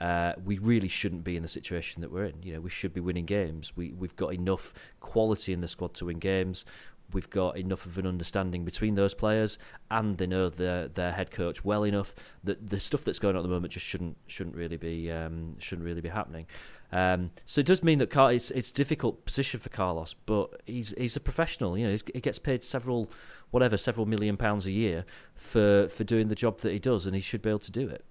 [0.00, 2.42] uh, we really shouldn't be in the situation that we're in.
[2.42, 3.76] You know, we should be winning games.
[3.76, 6.64] We we've got enough quality in the squad to win games.
[7.12, 9.58] We've got enough of an understanding between those players,
[9.90, 13.40] and they know their their head coach well enough that the stuff that's going on
[13.40, 16.46] at the moment just shouldn't shouldn't really be um, shouldn't really be happening.
[16.92, 20.94] Um, so it does mean that Car- it's it's difficult position for Carlos, but he's
[20.98, 21.78] he's a professional.
[21.78, 23.10] You know, he gets paid several
[23.50, 27.14] whatever several million pounds a year for for doing the job that he does, and
[27.14, 28.04] he should be able to do it.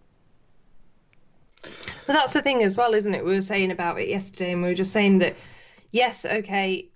[2.08, 3.24] Well, that's the thing as well, isn't it?
[3.24, 5.36] We were saying about it yesterday, and we were just saying that,
[5.92, 6.90] yes, okay,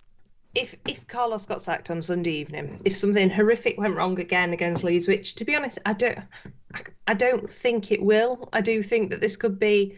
[0.54, 4.84] if if Carlos got sacked on Sunday evening, if something horrific went wrong again against
[4.84, 6.18] Leeds, which to be honest, I don't,
[7.06, 8.48] I don't think it will.
[8.52, 9.96] I do think that this could be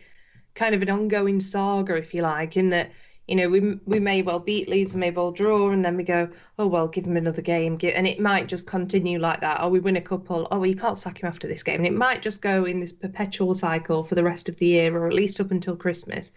[0.54, 2.90] kind of an ongoing saga, if you like, in that
[3.26, 6.04] you know, we we may well beat Leeds and may well draw, and then we
[6.04, 9.62] go, oh well, give him another game, and it might just continue like that.
[9.62, 11.86] Or we win a couple, oh well, you can't sack him after this game, and
[11.86, 15.08] it might just go in this perpetual cycle for the rest of the year, or
[15.08, 16.30] at least up until Christmas.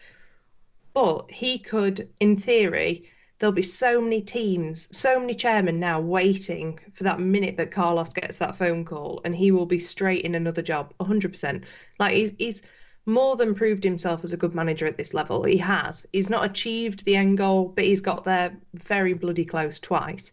[0.93, 3.07] But he could, in theory,
[3.39, 8.13] there'll be so many teams, so many chairmen now waiting for that minute that Carlos
[8.13, 11.63] gets that phone call, and he will be straight in another job, 100%.
[11.99, 12.61] Like he's he's
[13.05, 15.43] more than proved himself as a good manager at this level.
[15.43, 16.05] He has.
[16.13, 20.31] He's not achieved the end goal, but he's got there very bloody close twice.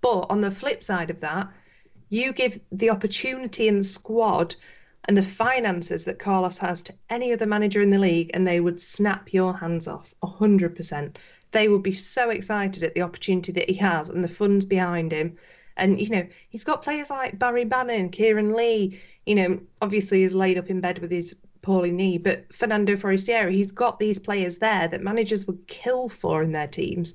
[0.00, 1.48] But on the flip side of that,
[2.08, 4.54] you give the opportunity in the squad
[5.08, 8.60] and the finances that Carlos has to any other manager in the league, and they
[8.60, 11.16] would snap your hands off 100%.
[11.52, 15.12] They will be so excited at the opportunity that he has and the funds behind
[15.12, 15.36] him.
[15.76, 20.34] And, you know, he's got players like Barry Bannon, Kieran Lee, you know, obviously is
[20.34, 24.58] laid up in bed with his poorly knee, but Fernando Forestieri, he's got these players
[24.58, 27.14] there that managers would kill for in their teams.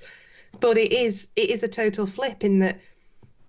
[0.59, 2.79] but it is it is a total flip in that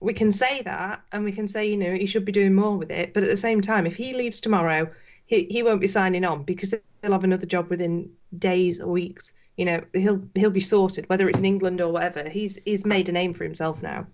[0.00, 2.76] we can say that and we can say you know he should be doing more
[2.76, 4.88] with it, but at the same time, if he leaves tomorrow,
[5.26, 9.32] he he won't be signing on because he'll have another job within days or weeks.
[9.56, 12.28] You know, he'll he'll be sorted whether it's in England or whatever.
[12.28, 14.06] He's he's made a name for himself now.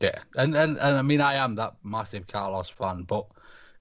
[0.00, 3.26] Yeah, and, and and I mean I am that massive Carlos fan, but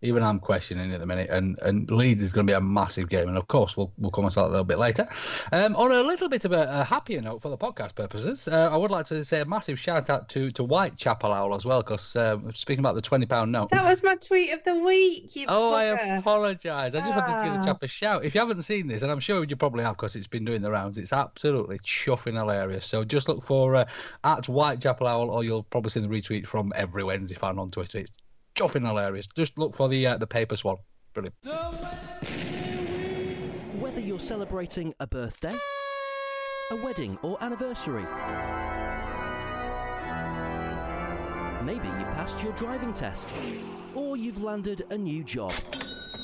[0.08, 1.30] even I'm questioning it at the minute.
[1.30, 4.12] And and Leeds is going to be a massive game, and of course we'll we'll
[4.12, 5.08] come on to that a little bit later.
[5.52, 8.70] Um, on a little bit of a, a happier note for the podcast purposes, uh,
[8.72, 11.82] I would like to say a massive shout out to to Whitechapel Owl as well,
[11.84, 13.70] because uh, speaking about the twenty pound note.
[13.70, 15.36] That was my tweet of the week.
[15.36, 15.84] You Oh, I
[16.18, 16.96] apologise.
[16.96, 17.64] I just wanted to give the Ah.
[17.64, 18.24] chap a shout.
[18.26, 20.62] If you haven't seen this, and I'm sure you probably have because it's been doing
[20.62, 22.86] the rounds, it's absolutely chuffing hilarious.
[22.86, 23.86] So just look for uh,
[24.24, 28.00] at Whitechapel Owl, or you'll probably see the retweet from every Wednesday fan on Twitter.
[28.00, 28.12] It's
[28.58, 29.28] chuffing hilarious.
[29.28, 30.78] Just look for the uh, the paper swan.
[31.14, 31.36] Brilliant.
[33.80, 35.56] Whether you're celebrating a birthday,
[36.72, 38.04] a wedding, or anniversary,
[41.64, 43.30] maybe you've passed your driving test,
[43.94, 45.54] or you've landed a new job.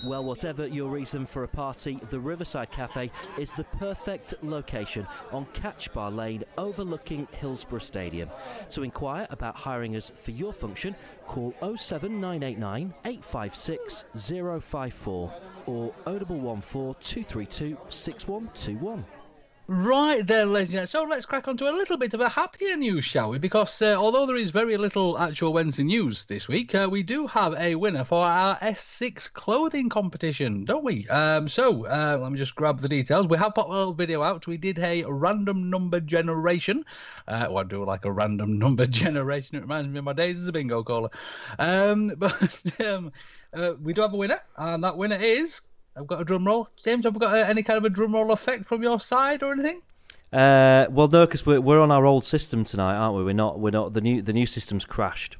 [0.03, 5.45] Well, whatever your reason for a party, the Riverside Cafe is the perfect location on
[5.53, 8.29] Catch Bar Lane overlooking Hillsborough Stadium.
[8.71, 10.93] To inquire about hiring us for your function,
[11.25, 15.31] call 07989 856 054
[15.67, 19.22] or 0114 232 6121.
[19.67, 20.87] Right then, ladies and gentlemen.
[20.87, 23.39] So let's crack on to a little bit of a happier news, shall we?
[23.39, 27.27] Because uh, although there is very little actual Wednesday news this week, uh, we do
[27.27, 31.07] have a winner for our S6 clothing competition, don't we?
[31.07, 33.29] Um, so uh, let me just grab the details.
[33.29, 34.47] We have put a little video out.
[34.47, 36.83] We did a random number generation.
[37.29, 39.57] Uh, well, I do like a random number generation.
[39.57, 41.09] It reminds me of my days as a bingo caller.
[41.57, 43.13] Um, but um,
[43.53, 45.61] uh, we do have a winner, and that winner is.
[45.95, 46.69] I've got a drum roll.
[46.83, 49.43] James, have we got uh, any kind of a drum roll effect from your side
[49.43, 49.81] or anything?
[50.31, 53.23] Uh, well, no, because we're we're on our old system tonight, aren't we?
[53.23, 53.59] We're not.
[53.59, 53.93] We're not.
[53.93, 55.37] The new the new system's crashed.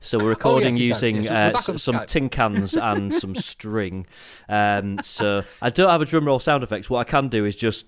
[0.00, 1.66] So we're recording Oh, yes, using yes.
[1.66, 2.06] We're uh, some Skype.
[2.08, 4.06] tin cans and some string.
[4.48, 6.90] Um, so I don't have a drum roll sound effects.
[6.90, 7.86] What I can do is just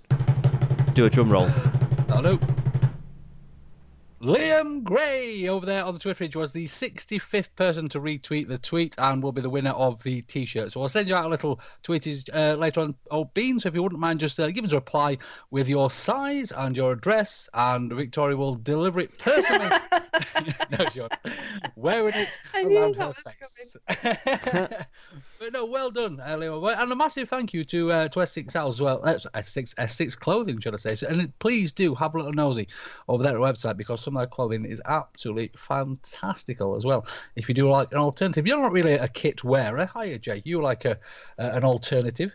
[0.94, 1.48] do a drum roll.
[2.08, 2.38] Hello.
[4.20, 8.56] Liam Gray over there on the Twitter page was the 65th person to retweet the
[8.56, 10.72] tweet and will be the winner of the t-shirt.
[10.72, 12.94] So I'll send you out a little tweeties uh, later on.
[13.10, 15.18] Oh, Bean, so if you wouldn't mind just uh, giving us a reply
[15.50, 19.68] with your size and your address, and Victoria will deliver it personally.
[20.78, 21.08] no, sure.
[21.76, 24.86] Wearing it I knew around that her was face.
[25.38, 26.76] but no, well done, uh, Liam.
[26.78, 29.00] And a massive thank you to uh, to S6 Al as well.
[29.04, 30.94] Uh, S6 S6 Clothing, should I say?
[30.94, 32.68] So, and please do have a little nosy
[33.08, 37.06] over there at the website because some of their clothing is absolutely fantastical as well.
[37.36, 40.42] If you do like an alternative, you're not really a kit wearer, are you, Jay?
[40.44, 40.92] You like a
[41.38, 42.32] uh, an alternative.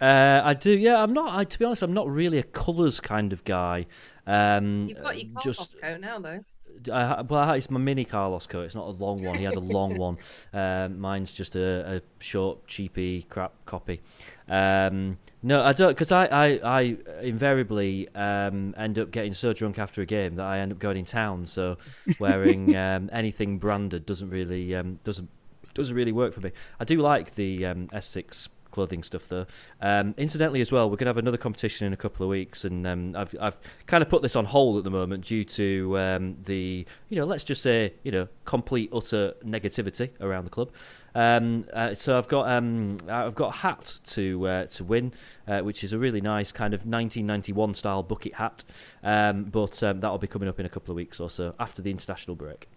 [0.00, 1.02] Uh, I do, yeah.
[1.02, 1.36] I'm not.
[1.36, 3.86] I, to be honest, I'm not really a colours kind of guy.
[4.26, 6.44] Um, You've got your Carlos just coat now, though.
[6.92, 8.62] I, well, it's my mini Carlos coat.
[8.62, 9.36] It's not a long one.
[9.36, 10.18] He had a long one.
[10.52, 14.00] Um, mine's just a, a short, cheapy crap copy.
[14.48, 19.78] Um, no, I don't, because I, I, I invariably um, end up getting so drunk
[19.78, 21.46] after a game that I end up going in town.
[21.46, 21.76] So
[22.20, 25.28] wearing um, anything branded doesn't really um, doesn't
[25.74, 26.50] doesn't really work for me.
[26.80, 29.44] I do like the um, S6 clothing stuff though.
[29.80, 32.64] Um, incidentally, as well, we're going to have another competition in a couple of weeks,
[32.64, 33.56] and um, I've I've
[33.88, 37.26] kind of put this on hold at the moment due to um, the you know
[37.26, 40.70] let's just say you know complete utter negativity around the club.
[41.16, 45.12] Um, uh, so I've got um, I've got a hat to uh, to win,
[45.48, 48.62] uh, which is a really nice kind of 1991 style bucket hat.
[49.02, 51.90] Um, but that'll be coming up in a couple of weeks or so after the
[51.90, 52.68] international break.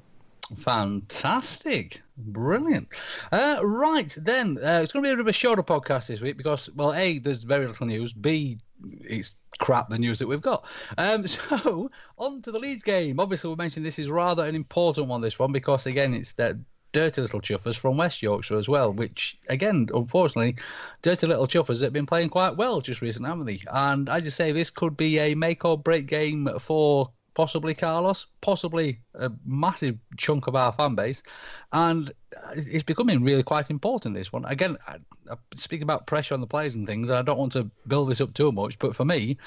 [0.57, 2.01] Fantastic.
[2.17, 2.89] Brilliant.
[3.31, 6.21] Uh, right, then, uh, it's going to be a bit of a shorter podcast this
[6.21, 8.13] week because, well, A, there's very little news.
[8.13, 8.59] B,
[9.01, 10.65] it's crap, the news that we've got.
[10.97, 13.19] Um, so, on to the Leeds game.
[13.19, 16.55] Obviously, we mentioned this is rather an important one, this one, because, again, it's that
[16.91, 20.55] dirty little chuffers from West Yorkshire as well, which, again, unfortunately,
[21.01, 23.61] dirty little chuffers have been playing quite well just recently, haven't they?
[23.71, 28.27] And as you say, this could be a make or break game for possibly Carlos,
[28.41, 31.23] possibly a massive chunk of our fan base,
[31.71, 32.11] and
[32.55, 34.15] it's becoming really quite important.
[34.15, 34.97] This one again, I,
[35.29, 38.09] I speaking about pressure on the players and things, and I don't want to build
[38.09, 39.37] this up too much, but for me,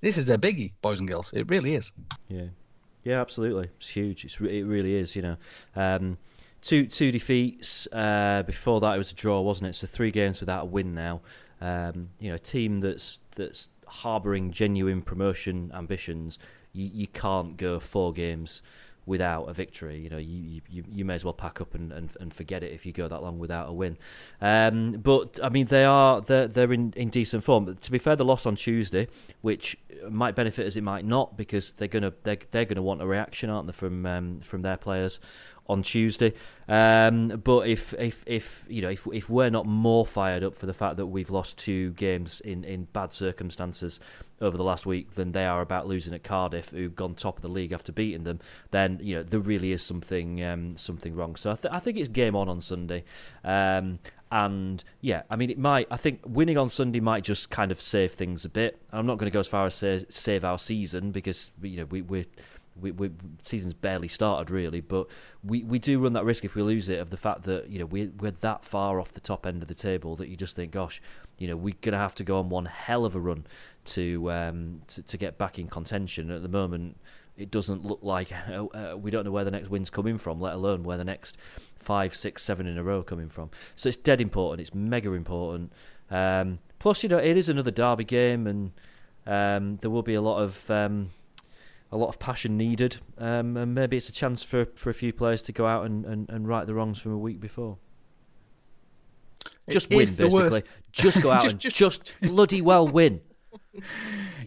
[0.00, 1.32] this is a biggie, boys and girls.
[1.32, 1.92] It really is.
[2.28, 2.46] Yeah,
[3.04, 3.68] yeah, absolutely.
[3.78, 4.24] It's huge.
[4.24, 5.16] It's it really is.
[5.16, 5.36] You know,
[5.76, 6.18] um,
[6.62, 7.86] two two defeats.
[7.92, 9.74] Uh, before that, it was a draw, wasn't it?
[9.74, 11.20] So three games without a win now.
[11.60, 16.38] Um, you know, a team that's that's harbouring genuine promotion ambitions.
[16.72, 18.62] You, you can't go four games
[19.06, 19.98] without a victory.
[19.98, 22.72] You know, you you, you may as well pack up and, and, and forget it
[22.72, 23.98] if you go that long without a win.
[24.40, 27.74] Um, but I mean, they are they're, they're in, in decent form.
[27.74, 29.08] To be fair, the loss on Tuesday,
[29.40, 29.76] which
[30.08, 33.50] might benefit as it might not because they're gonna they're, they're gonna want a reaction,
[33.50, 35.18] aren't they, from um, from their players
[35.70, 36.32] on Tuesday.
[36.68, 40.66] Um, but if if if you know if if we're not more fired up for
[40.66, 44.00] the fact that we've lost two games in, in bad circumstances
[44.40, 47.42] over the last week than they are about losing at Cardiff, who've gone top of
[47.42, 48.40] the league after beating them,
[48.70, 51.36] then you know there really is something um, something wrong.
[51.36, 53.04] So I, th- I think it's game on on Sunday.
[53.44, 53.98] Um,
[54.32, 55.88] and yeah, I mean, it might.
[55.90, 58.80] I think winning on Sunday might just kind of save things a bit.
[58.92, 61.84] I'm not going to go as far as say save our season because you know
[61.86, 62.26] we we're
[62.78, 63.10] we, we
[63.42, 65.06] season's barely started really, but
[65.44, 67.78] we, we do run that risk if we lose it of the fact that you
[67.78, 70.56] know we we're that far off the top end of the table that you just
[70.56, 71.00] think, gosh,
[71.38, 73.46] you know we're gonna have to go on one hell of a run
[73.84, 76.30] to um to, to get back in contention.
[76.30, 76.96] At the moment,
[77.36, 80.40] it doesn't look like uh, uh, we don't know where the next win's coming from,
[80.40, 81.36] let alone where the next
[81.78, 83.50] five, six, seven in a row coming from.
[83.76, 84.60] So it's dead important.
[84.60, 85.72] It's mega important.
[86.10, 88.72] Um, plus, you know, it is another derby game, and
[89.26, 91.10] um, there will be a lot of um,
[91.92, 95.12] a lot of passion needed, um, and maybe it's a chance for, for a few
[95.12, 97.78] players to go out and, and, and right the wrongs from a week before.
[99.68, 100.62] Just If win, basically.
[100.92, 103.20] Just go out Just- and just- just bloody well win.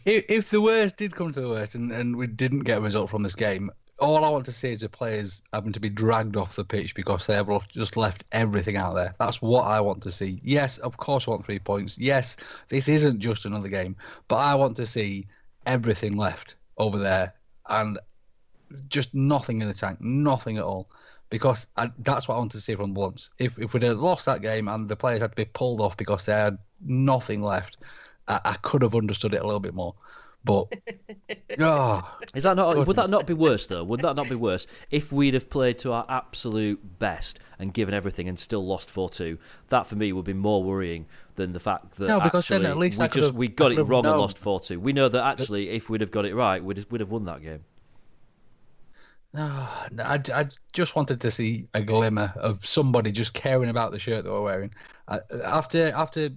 [0.06, 2.82] if, if the worst did come to the worst and, and we didn't get a
[2.82, 3.70] result from this game,
[4.00, 6.96] all I want to see is the players having to be dragged off the pitch
[6.96, 9.14] because they have just left everything out there.
[9.20, 10.40] That's what I want to see.
[10.44, 11.98] Yes, of course, I want three points.
[11.98, 12.38] Yes,
[12.70, 13.96] this isn't just another game,
[14.28, 15.28] but I want to see
[15.66, 17.34] everything left over there
[17.70, 18.00] and
[18.88, 20.90] just nothing in the tank, nothing at all.
[21.30, 23.32] Because I, that's what I wanted to see from once.
[23.40, 25.98] If if we'd have lost that game and the players had to be pulled off
[25.98, 27.78] because they had nothing left,
[28.28, 29.96] I, I could have understood it a little bit more.
[30.46, 30.68] But
[31.60, 32.86] oh, Is that not?
[32.86, 33.84] Would that not be worse though?
[33.84, 37.94] Would that not be worse if we'd have played to our absolute best and given
[37.94, 39.38] everything and still lost four two?
[39.70, 42.78] That for me would be more worrying than the fact that No, because then at
[42.78, 44.80] least we I just have- we got it have wrong and lost four two.
[44.80, 47.42] We know that actually if we'd have got it right, we'd we'd have won that
[47.42, 47.64] game.
[49.36, 53.92] Ah, no, I, I just wanted to see a glimmer of somebody just caring about
[53.92, 54.72] the shirt that we're wearing.
[55.08, 56.30] Uh, after after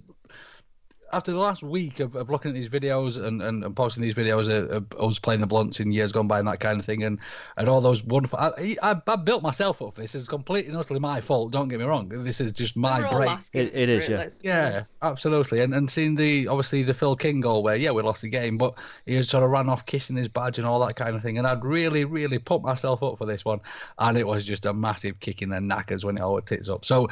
[1.13, 4.13] after the last week of, of looking at these videos and, and, and posting these
[4.15, 6.85] videos of, of us playing the blunts in years gone by and that kind of
[6.85, 7.19] thing, and,
[7.57, 8.37] and all those wonderful.
[8.39, 10.15] I, I, I built myself up for this.
[10.15, 11.51] It's completely and utterly my fault.
[11.51, 12.09] Don't get me wrong.
[12.09, 13.29] This is just my break.
[13.53, 14.17] It- it is, yeah.
[14.17, 15.61] let's- Yeah, let's- absolutely.
[15.61, 18.57] And and seeing the obviously the Phil King goal where yeah we lost the game,
[18.57, 21.21] but he was sort of ran off kissing his badge and all that kind of
[21.21, 21.37] thing.
[21.37, 23.59] And I'd really really put myself up for this one,
[23.99, 26.83] and it was just a massive kick in their knackers when it all tits up.
[26.85, 27.07] So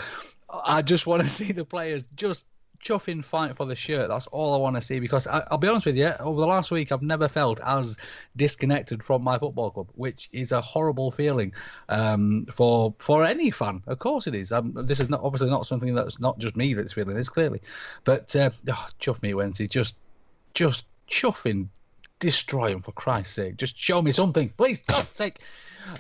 [0.65, 2.45] I just want to see the players just
[2.83, 4.09] chuffing fight for the shirt.
[4.09, 6.47] That's all I want to see because I, I'll be honest with you, over the
[6.47, 7.97] last week I've never felt as
[8.35, 11.53] disconnected from my football club, which is a horrible feeling
[11.89, 13.81] um, for for any fan.
[13.87, 14.51] Of course it is.
[14.51, 17.61] Um, this is not obviously not something that's not just me that's feeling this clearly,
[18.03, 19.97] but uh, oh, chuff me Wednesday, just
[20.53, 21.69] just chuffing.
[22.19, 23.57] Destroy him for Christ's sake!
[23.57, 24.79] Just show me something, please.
[24.79, 25.41] God's sake.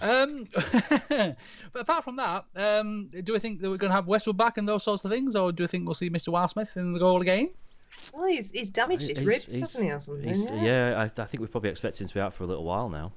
[0.01, 0.45] Um,
[1.09, 4.57] but apart from that, um, do we think that we're going to have Westwood back
[4.57, 6.29] and those sorts of things, or do you think we'll see Mr.
[6.29, 7.51] Wildsmith in the goal again?
[8.13, 10.41] Well, he's, he's damaged his He's- ribs, he's- hasn't he, or something?
[10.57, 10.63] yeah.
[10.91, 12.89] yeah, I, I think we probably expect him to be out for a little while
[12.89, 13.11] now.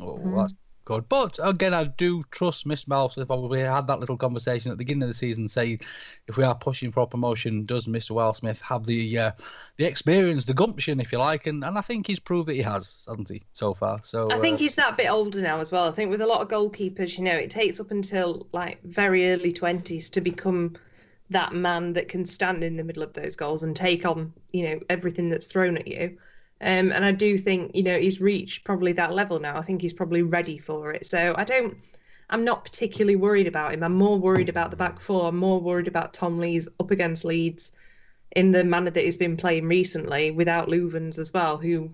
[0.00, 0.54] Oh, that's
[0.88, 1.06] good.
[1.06, 3.50] But again, I do trust Miss Wildsmith.
[3.50, 5.80] We had that little conversation at the beginning of the season, saying
[6.26, 8.12] if we are pushing for a promotion, does Mr.
[8.12, 9.30] Wildsmith have the uh,
[9.76, 11.46] the experience, the gumption, if you like?
[11.46, 14.00] And and I think he's proved that he has, hasn't he, so far?
[14.02, 15.86] So I think uh, he's that bit older now as well.
[15.86, 19.30] I think with a lot of goalkeepers, you know, it takes up until like very
[19.30, 20.74] early twenties to become
[21.28, 24.62] that man that can stand in the middle of those goals and take on, you
[24.62, 26.16] know, everything that's thrown at you.
[26.60, 29.56] Um, and I do think, you know, he's reached probably that level now.
[29.56, 31.06] I think he's probably ready for it.
[31.06, 31.76] So I don't,
[32.30, 33.82] I'm not particularly worried about him.
[33.82, 35.28] I'm more worried about the back four.
[35.28, 37.72] I'm more worried about Tom Lees up against Leeds
[38.34, 41.90] in the manner that he's been playing recently without Loovens as well, who,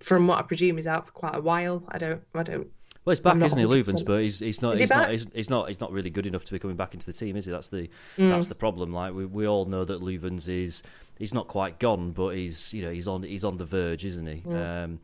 [0.00, 1.84] from what I presume, is out for quite a while.
[1.88, 2.68] I don't, I don't.
[3.04, 4.04] Well, he's back, isn't he, 100%.
[4.04, 5.10] But he's he's not Is he he's not back?
[5.10, 7.36] he's, he's not he's not really good enough to be coming back into the team,
[7.36, 7.50] is he?
[7.52, 7.88] That's the
[8.18, 8.30] Mm.
[8.30, 8.92] that's the problem.
[8.92, 10.82] Like we, we all know that Loovens is
[11.18, 14.26] he's not quite gone, but he's you know he's on he's on the verge, isn't
[14.26, 14.42] he?
[14.46, 14.84] Mm.
[14.84, 15.00] Um,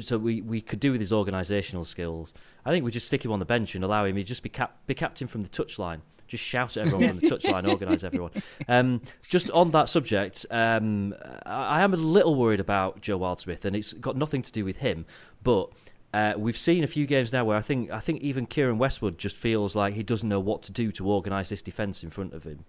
[0.00, 2.32] so we, we could do with his organisational skills.
[2.64, 4.48] I think we just stick him on the bench and allow him to just be
[4.48, 6.00] cap, be captain from the touchline.
[6.26, 8.30] Just shout at everyone from the touchline, organise everyone.
[8.68, 11.14] Um, just on that subject, um,
[11.44, 14.64] I, I am a little worried about Joe Wildsmith, and it's got nothing to do
[14.64, 15.04] with him,
[15.42, 15.68] but
[16.12, 19.18] uh, we've seen a few games now where I think I think even Kieran Westwood
[19.18, 22.32] just feels like he doesn't know what to do to organise this defence in front
[22.32, 22.64] of him.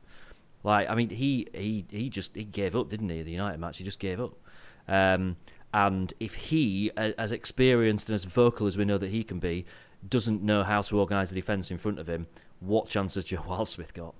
[0.63, 3.21] Like I mean, he he he just he gave up, didn't he?
[3.21, 4.33] The United match, he just gave up.
[4.87, 5.37] Um,
[5.73, 9.65] and if he, as experienced and as vocal as we know that he can be,
[10.07, 12.25] doesn't know how to organise the defence in front of him,
[12.61, 14.15] what chances Joe Wildsmith got?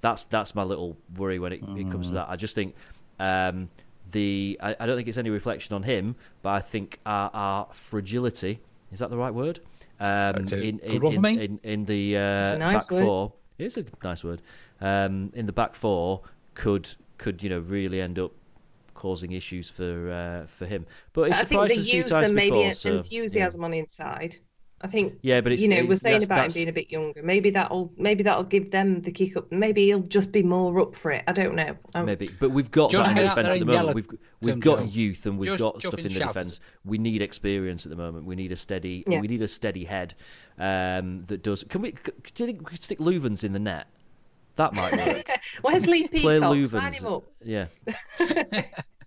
[0.00, 2.28] That's that's my little worry when it, it comes to that.
[2.28, 2.74] I just think
[3.18, 3.68] um,
[4.10, 7.68] the I, I don't think it's any reflection on him, but I think our, our
[7.72, 8.60] fragility
[8.92, 9.60] is that the right word?
[10.00, 13.04] Um, That's in, in, in, in, in the uh, nice back word.
[13.04, 14.42] four, it is a nice word.
[14.80, 16.22] Um, in the back four
[16.54, 16.88] could
[17.18, 18.32] could you know really end up
[18.94, 20.86] causing issues for uh, for him.
[21.12, 22.66] But it's I think the us a youth and maybe before.
[22.66, 22.96] an so, yeah.
[22.96, 24.38] enthusiasm on the inside.
[24.82, 26.72] I think Yeah, but it's you know we're it's- saying that's- about him being a
[26.72, 27.22] bit younger.
[27.22, 29.52] Maybe that'll maybe that'll give them the kick up.
[29.52, 31.22] Maybe he'll just be more up for it.
[31.28, 31.76] I don't know.
[31.94, 33.94] Um, Maybe, but we've got Just that in the defence at the moment.
[33.94, 34.08] We've
[34.40, 34.84] we've got Joe.
[34.86, 36.28] youth and we've Just got stuff in in the shout.
[36.28, 36.60] defence.
[36.86, 38.24] We need experience at the moment.
[38.24, 39.04] We need a steady.
[39.06, 39.20] Yeah.
[39.20, 40.14] We need a steady head
[40.58, 41.62] um, that does.
[41.64, 41.92] Can we?
[41.92, 42.00] Do
[42.38, 43.86] you think we could stick Loovens in the net?
[44.56, 45.26] That might work.
[45.62, 46.94] Wesley Play Peacock, sign Loovens.
[46.94, 47.24] him up.
[47.44, 47.66] Yeah.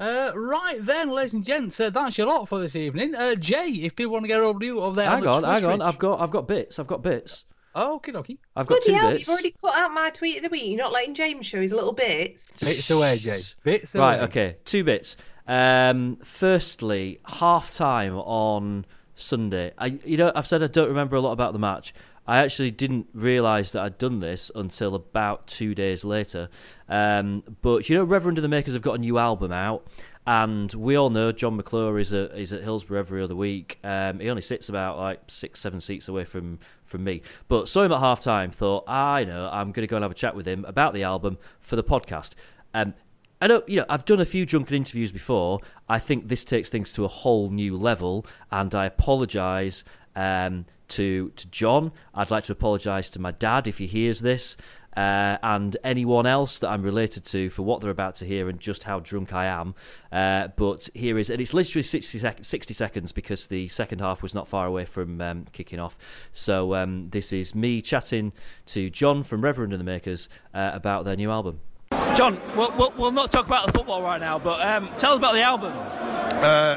[0.00, 3.14] Uh, right then, ladies and gents, uh, that's your lot for this evening.
[3.14, 5.42] Uh, Jay, if people want to get over to you over there, Hang on, on,
[5.42, 5.82] the hang on.
[5.82, 6.78] I've got I've got bits.
[6.78, 7.44] I've got bits.
[7.76, 8.38] Okay, dokie.
[8.56, 9.20] I've got Bloody two hell, bits.
[9.20, 10.64] you've already cut out my tweet of the week.
[10.64, 12.50] You're not letting James show his little bits.
[12.64, 13.40] Bits away, Jay.
[13.62, 14.04] Bits away.
[14.04, 15.16] Right, okay, two bits.
[15.46, 19.72] Um, firstly, half time on Sunday.
[19.76, 21.92] I, you know, I've said I don't remember a lot about the match.
[22.30, 26.48] I actually didn't realise that I'd done this until about two days later.
[26.88, 29.88] Um, but you know, Reverend and the Makers have got a new album out,
[30.28, 33.80] and we all know Jon McClure is a, is at Hillsborough every other week.
[33.82, 37.22] Um, he only sits about like six, seven seats away from from me.
[37.48, 38.52] But saw him at half time.
[38.52, 41.02] Thought, I know, I'm going to go and have a chat with him about the
[41.02, 42.34] album for the podcast.
[42.74, 42.94] Um,
[43.40, 45.58] I know, you know, I've done a few drunken interviews before.
[45.88, 49.82] I think this takes things to a whole new level, and I apologise
[50.14, 51.92] um, to to Jon.
[52.14, 54.56] I'd like to apologise to my dad if he hears this,
[54.96, 58.58] uh, and anyone else that I'm related to for what they're about to hear and
[58.58, 59.74] just how drunk I am.
[60.10, 64.22] Uh, but here is, and it's literally 60, sec- 60 seconds because the second half
[64.22, 65.96] was not far away from um, kicking off.
[66.32, 68.32] So um, this is me chatting
[68.66, 71.60] to Jon from Reverend and the Makers uh, about their new album.
[72.14, 75.18] Jon, we'll, we'll, we'll not talk about the football right now, but um, tell us
[75.18, 75.72] about the album.
[75.74, 76.76] Uh,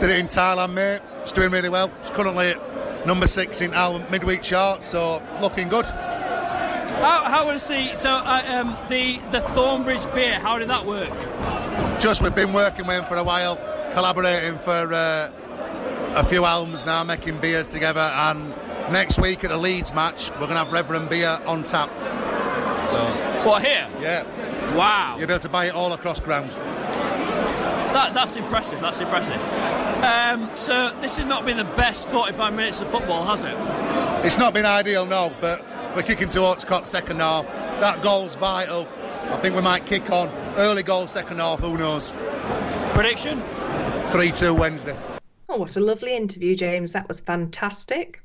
[0.00, 1.00] did it in Thailand, mate.
[1.22, 1.90] It's doing really well.
[2.00, 2.73] It's currently at
[3.06, 5.86] number six in our midweek chart, so looking good.
[5.86, 10.38] How, how was the so uh, um, the the Thornbridge beer?
[10.38, 11.10] How did that work?
[12.00, 13.56] Just we've been working with him for a while,
[13.92, 15.30] collaborating for uh,
[16.14, 18.00] a few albums now, making beers together.
[18.00, 18.50] And
[18.92, 21.90] next week at the Leeds match, we're going to have Reverend beer on tap.
[22.90, 23.88] So What here?
[24.00, 24.22] yeah,
[24.76, 26.52] Wow, you'll be able to buy it all across ground.
[26.52, 28.80] that, that's impressive.
[28.80, 29.40] That's impressive.
[30.04, 33.54] Um, so this has not been the best 45 minutes of football, has it?
[34.26, 35.64] It's not been ideal, no, but
[35.96, 37.46] we're kicking towards Cox second half.
[37.80, 38.86] That goal's vital.
[39.30, 40.28] I think we might kick on.
[40.58, 42.12] Early goal, second half, who knows?
[42.92, 43.42] Prediction?
[44.10, 44.94] 3 2 Wednesday.
[45.48, 46.92] Oh, what a lovely interview, James.
[46.92, 48.20] That was fantastic.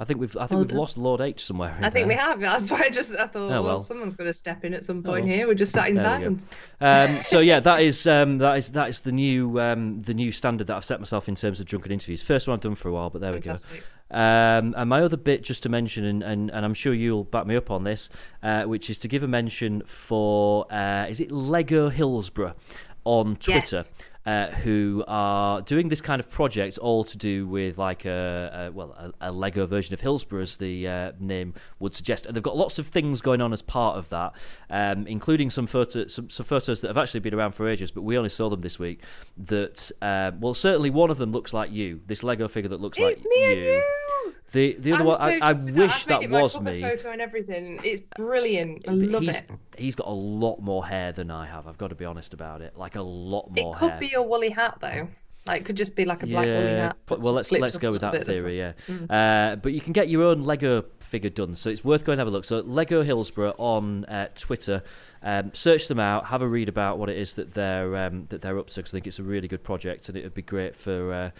[0.00, 0.78] I think we've I think Well we've done.
[0.78, 1.74] lost Lord H somewhere.
[1.76, 2.38] in I think we have.
[2.40, 3.80] That's why I just I thought, Oh, well, well.
[3.80, 5.34] someone's going to step in at some point well.
[5.34, 5.46] here.
[5.48, 6.36] We're just sat in There we go.
[6.38, 6.46] silence.
[7.18, 10.30] Um, so yeah, that is um, that is that is the new um, the new
[10.30, 12.22] standard that I've set myself in terms of drunken interviews.
[12.22, 13.72] First one I've done for a while, but there Fantastic.
[13.72, 13.84] we go.
[14.10, 17.46] Um, and my other bit, just to mention, and, and, and I'm sure you'll back
[17.46, 18.08] me up on this,
[18.42, 22.54] uh, which is to give a mention for uh, is it Lego Hillsborough
[23.04, 23.84] on Twitter.
[24.28, 28.72] Uh, who are doing this kind of project, all to do with like a, a
[28.72, 32.42] well a, a Lego version of Hillsborough, as the uh, name would suggest, and they've
[32.42, 34.34] got lots of things going on as part of that,
[34.68, 38.02] um, including some photo some, some photos that have actually been around for ages, but
[38.02, 39.02] we only saw them this week.
[39.38, 42.98] That uh, well, certainly one of them looks like you, this Lego figure that looks
[43.00, 43.48] It's like you.
[43.54, 43.82] you.
[44.52, 46.80] The the other I'm one, so I, I wish that my was me.
[46.80, 47.80] Photo and everything.
[47.84, 48.88] It's brilliant.
[48.88, 49.50] I love he's, it.
[49.76, 51.66] He's got a lot more hair than I have.
[51.66, 52.76] I've got to be honest about it.
[52.76, 53.76] Like a lot more.
[53.76, 53.76] Hair.
[53.76, 54.00] It could hair.
[54.00, 55.08] be your woolly hat though.
[55.46, 56.96] Like it could just be like a black woolly hat.
[57.08, 58.58] well, let's let's go with that bit at the theory.
[58.58, 59.10] Yeah, front.
[59.10, 62.20] uh, but you can get your own Lego figure done, so it's worth going to
[62.20, 62.44] have a look.
[62.44, 64.82] So Lego Hillsborough on uh, Twitter,
[65.22, 68.42] um, search them out, have a read about what it is that they're um, that
[68.42, 68.82] they're up to.
[68.82, 71.12] 'cause I think it's a really good project, and it would be great for.
[71.12, 71.30] Uh,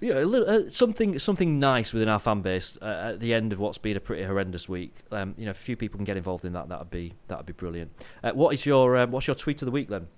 [0.00, 3.52] you know, little, uh, something something nice within our fan base uh, at the end
[3.52, 4.94] of what's been a pretty horrendous week.
[5.10, 7.14] Um, you know, if a few people can get involved in that, that would be
[7.28, 7.90] that would be brilliant.
[8.24, 10.08] Uh, what is your uh, what's your tweet of the week then?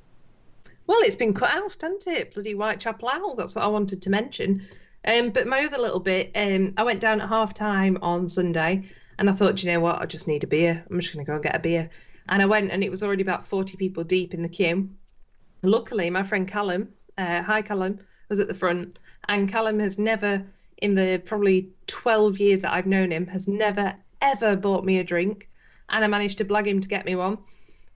[0.86, 2.34] Well, it's been cut out, hasn't it?
[2.34, 3.34] Bloody Whitechapel Owl.
[3.34, 4.66] That's what I wanted to mention.
[5.04, 8.84] Um, but my other little bit, um, I went down at half time on Sunday
[9.18, 10.00] and I thought, "Do you know what?
[10.00, 10.84] I just need a beer.
[10.90, 11.90] I'm just going to go and get a beer.
[12.28, 14.88] And I went and it was already about 40 people deep in the queue.
[15.62, 18.98] Luckily, my friend Callum, uh, hi Callum, was at the front.
[19.28, 20.44] And Callum has never,
[20.78, 25.04] in the probably 12 years that I've known him, has never, ever bought me a
[25.04, 25.48] drink.
[25.88, 27.38] And I managed to blag him to get me one.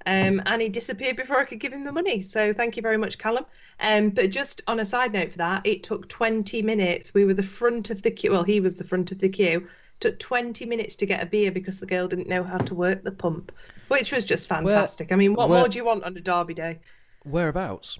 [0.08, 2.22] Um, and he disappeared before I could give him the money.
[2.22, 3.44] So thank you very much, Callum.
[3.80, 7.12] Um, but just on a side note for that, it took 20 minutes.
[7.12, 8.30] We were the front of the queue.
[8.30, 9.66] Well, he was the front of the queue.
[9.98, 13.02] Took 20 minutes to get a beer because the girl didn't know how to work
[13.02, 13.50] the pump,
[13.88, 15.10] which was just fantastic.
[15.10, 16.78] I mean, what where- more do you want on a derby day?
[17.24, 17.98] Whereabouts?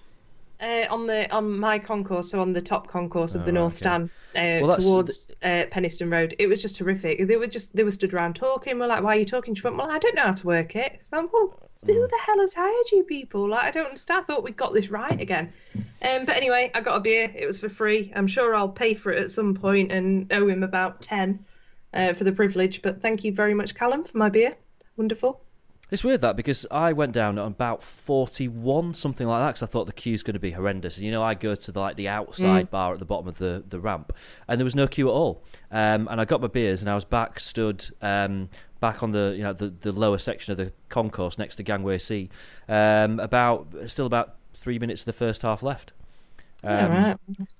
[0.59, 3.73] Uh, on the on my concourse, so on the top concourse of Oh, the North
[3.73, 3.77] okay.
[3.77, 6.35] Stand, uh, Well, towards uh, Penistone Road.
[6.39, 7.27] It was just horrific.
[7.27, 8.79] They were just they were stood around talking.
[8.79, 10.75] We're like, "Why are you talking?" She went, "Well, I don't know how to work
[10.75, 11.93] it." So I'm, well, Mm.
[11.93, 13.47] who the hell has hired you people?
[13.47, 14.21] Like, I don't understand.
[14.21, 15.53] I thought we got this right again.
[16.01, 17.31] Um, but anyway, I got a beer.
[17.35, 18.11] It was for free.
[18.15, 21.45] I'm sure I'll pay for it at some point and owe him about ten
[21.93, 22.81] uh, for the privilege.
[22.81, 24.55] But thank you very much, Callum, for my beer.
[24.97, 25.39] Wonderful.
[25.89, 29.67] It's weird that because I went down at about forty-one, something like that, because I
[29.67, 30.97] thought the queue's going to be horrendous.
[30.97, 32.71] And you know, I go to the, like the outside Mm.
[32.71, 34.11] bar at the bottom of the, the ramp,
[34.49, 35.43] and there was no queue at all.
[35.71, 38.49] Um, and I got my beers, and I was back stood um,
[38.81, 41.99] back on the you know the, the lower section of the concourse next to Gangway
[41.99, 42.29] C.
[42.67, 45.93] Um, about still about three minutes of the first half left.
[46.63, 47.17] Yeah, Um, right.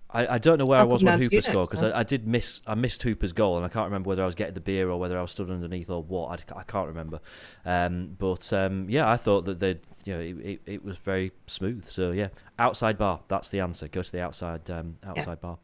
[0.10, 1.84] I, I don't know where I was when down to you Hooper scored because.
[1.84, 4.36] I, I did miss I missed Hooper's goal and I can't remember whether I was
[4.36, 7.20] getting the beer or whether I was stood underneath or what I, I can't remember.
[7.66, 11.32] Um, but um, yeah, I thought that they you know it, it, it was very
[11.47, 11.88] smooth.
[11.89, 13.88] So yeah, outside bar that's the answer.
[13.88, 15.58] Go to the outside um, outside bar.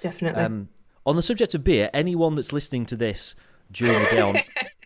[0.00, 0.42] Definitely.
[0.42, 0.68] Um,
[1.06, 3.34] on the subject of beer, anyone that's listening to this
[3.70, 4.40] during the day on,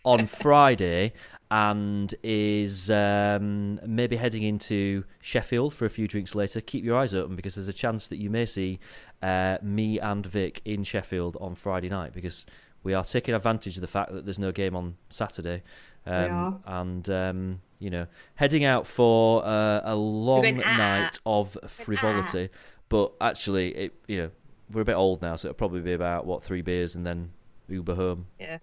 [0.05, 1.13] on Friday
[1.51, 7.15] and is um, maybe heading into Sheffield for a few drinks later, keep your eyes
[7.15, 8.81] open because there's a chance that you may see
[9.23, 12.45] uh, me and Vic in Sheffield on Friday night because
[12.83, 15.63] we are taking advantage of the fact that there's no game on Saturday.
[16.07, 21.57] Um, and um, you know, heading out for uh, a long going, "Ah." night of
[21.67, 22.51] frivolity,
[22.89, 24.31] but actually, it you know,
[24.73, 27.31] we're a bit old now, so it'll probably be about what three beers and then
[27.69, 28.27] Uber home.
[28.41, 28.59] Yeah.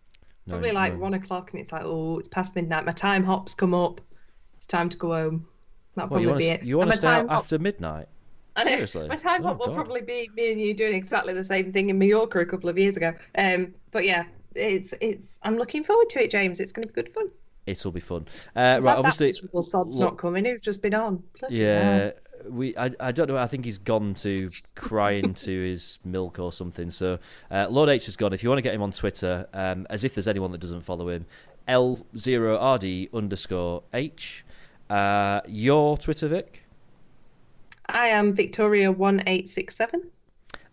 [0.48, 1.00] No, Probably like no.
[1.00, 2.86] one o'clock, and it's like, oh, it's past midnight.
[2.86, 4.00] My time hop's come up.
[4.58, 5.48] It's time to go home.
[5.96, 6.64] That'll What, probably want be it.
[6.64, 8.08] you want to stay out hop- after midnight?
[8.64, 9.08] Seriously?
[9.08, 9.76] My time Oh, hop will God.
[9.76, 12.78] probably be me and you doing exactly the same thing in Mallorca a couple of
[12.78, 13.14] years ago.
[13.38, 14.26] Um, but yeah,
[14.56, 15.40] it's it's.
[15.44, 16.60] I'm looking forward to it, James.
[16.60, 17.30] It's going to be good fun.
[17.66, 18.28] It'll be fun.
[18.56, 19.28] Uh, right, that obviously.
[19.28, 20.46] miserable sod's not coming.
[20.46, 21.24] Who's just been on?
[21.40, 22.12] Bloody Yeah, hell.
[22.50, 22.76] We.
[22.78, 23.38] I, I don't know.
[23.38, 26.92] I think he's gone to cry into his milk or something.
[26.92, 27.20] So
[27.52, 28.34] uh, Lord H has gone.
[28.34, 30.82] If you want to get him on Twitter, um, as if there's anyone that doesn't
[30.82, 31.26] follow him,
[31.68, 34.46] L zero RD underscore H.
[34.90, 36.64] Uh, your Twitter, Vic.
[37.88, 40.12] I am Victoria one eight six seven.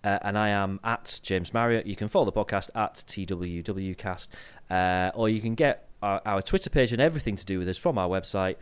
[0.04, 1.86] Uh, and I am at James Marriott.
[1.86, 4.28] You can follow the podcast at TWWcast,
[4.68, 7.78] uh, or you can get our, our Twitter page and everything to do with us
[7.78, 8.56] from our website,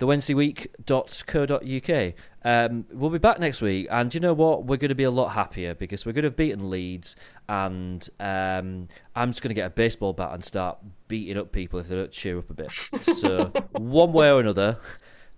[0.00, 2.14] thewednesdayweek.co.uk.
[2.42, 4.64] Um, we'll be back next week, and you know what?
[4.64, 7.16] We're going to be a lot happier because we're going to have beaten Leeds,
[7.48, 10.78] and um, I'm just going to get a baseball bat and start
[11.08, 12.72] beating up people if they don't cheer up a bit.
[12.72, 14.78] So, one way or another,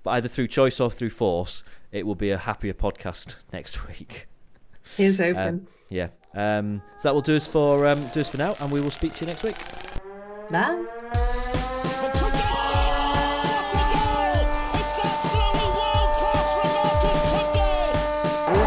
[0.02, 4.28] but either through choice or through force, it will be a happier podcast next week.
[4.96, 5.66] Here's Um, open.
[5.88, 6.08] yeah.
[6.34, 8.90] Um, so that will do us for um, do us for now, and we will
[8.90, 9.56] speak to you next week.
[10.50, 11.61] Bye.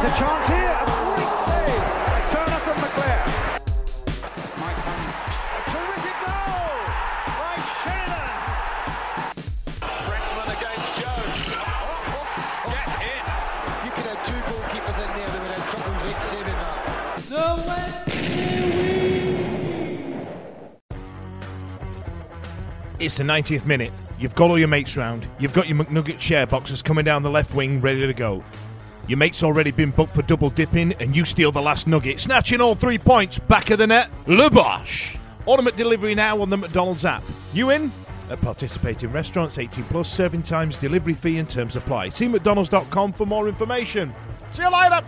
[0.06, 0.70] There's a chance here.
[0.70, 1.82] A great save.
[2.06, 3.26] A turner from McClair.
[4.62, 5.01] Might come.
[5.49, 6.78] A terrific goal
[7.41, 8.38] by Sheridan.
[10.06, 11.45] Brexman against Jones.
[12.70, 13.22] Get in.
[13.82, 16.76] You could have two goalkeepers in there that would have trouble with saving that.
[22.99, 23.91] It's the 90th minute.
[24.20, 25.28] You've got all your mates round.
[25.39, 28.43] You've got your McNugget share boxes coming down the left wing ready to go.
[29.08, 32.60] Your mate's already been booked for double dipping, and you steal the last nugget, snatching
[32.60, 34.10] all three points back of the net.
[34.26, 35.16] Le Bosch!
[35.47, 37.24] Automatic delivery now on the McDonald's app.
[37.53, 37.91] You in?
[38.32, 42.10] At participating restaurants, 18 plus, serving times, delivery fee, and terms apply.
[42.10, 44.14] See McDonald's.com for more information.
[44.49, 45.01] See you later!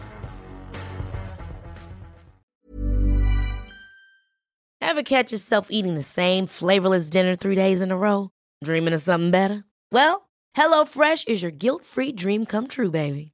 [4.80, 8.30] Ever catch yourself eating the same flavorless dinner three days in a row?
[8.64, 9.64] Dreaming of something better?
[9.92, 13.34] Well, HelloFresh is your guilt free dream come true, baby.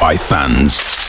[0.00, 1.03] by fans.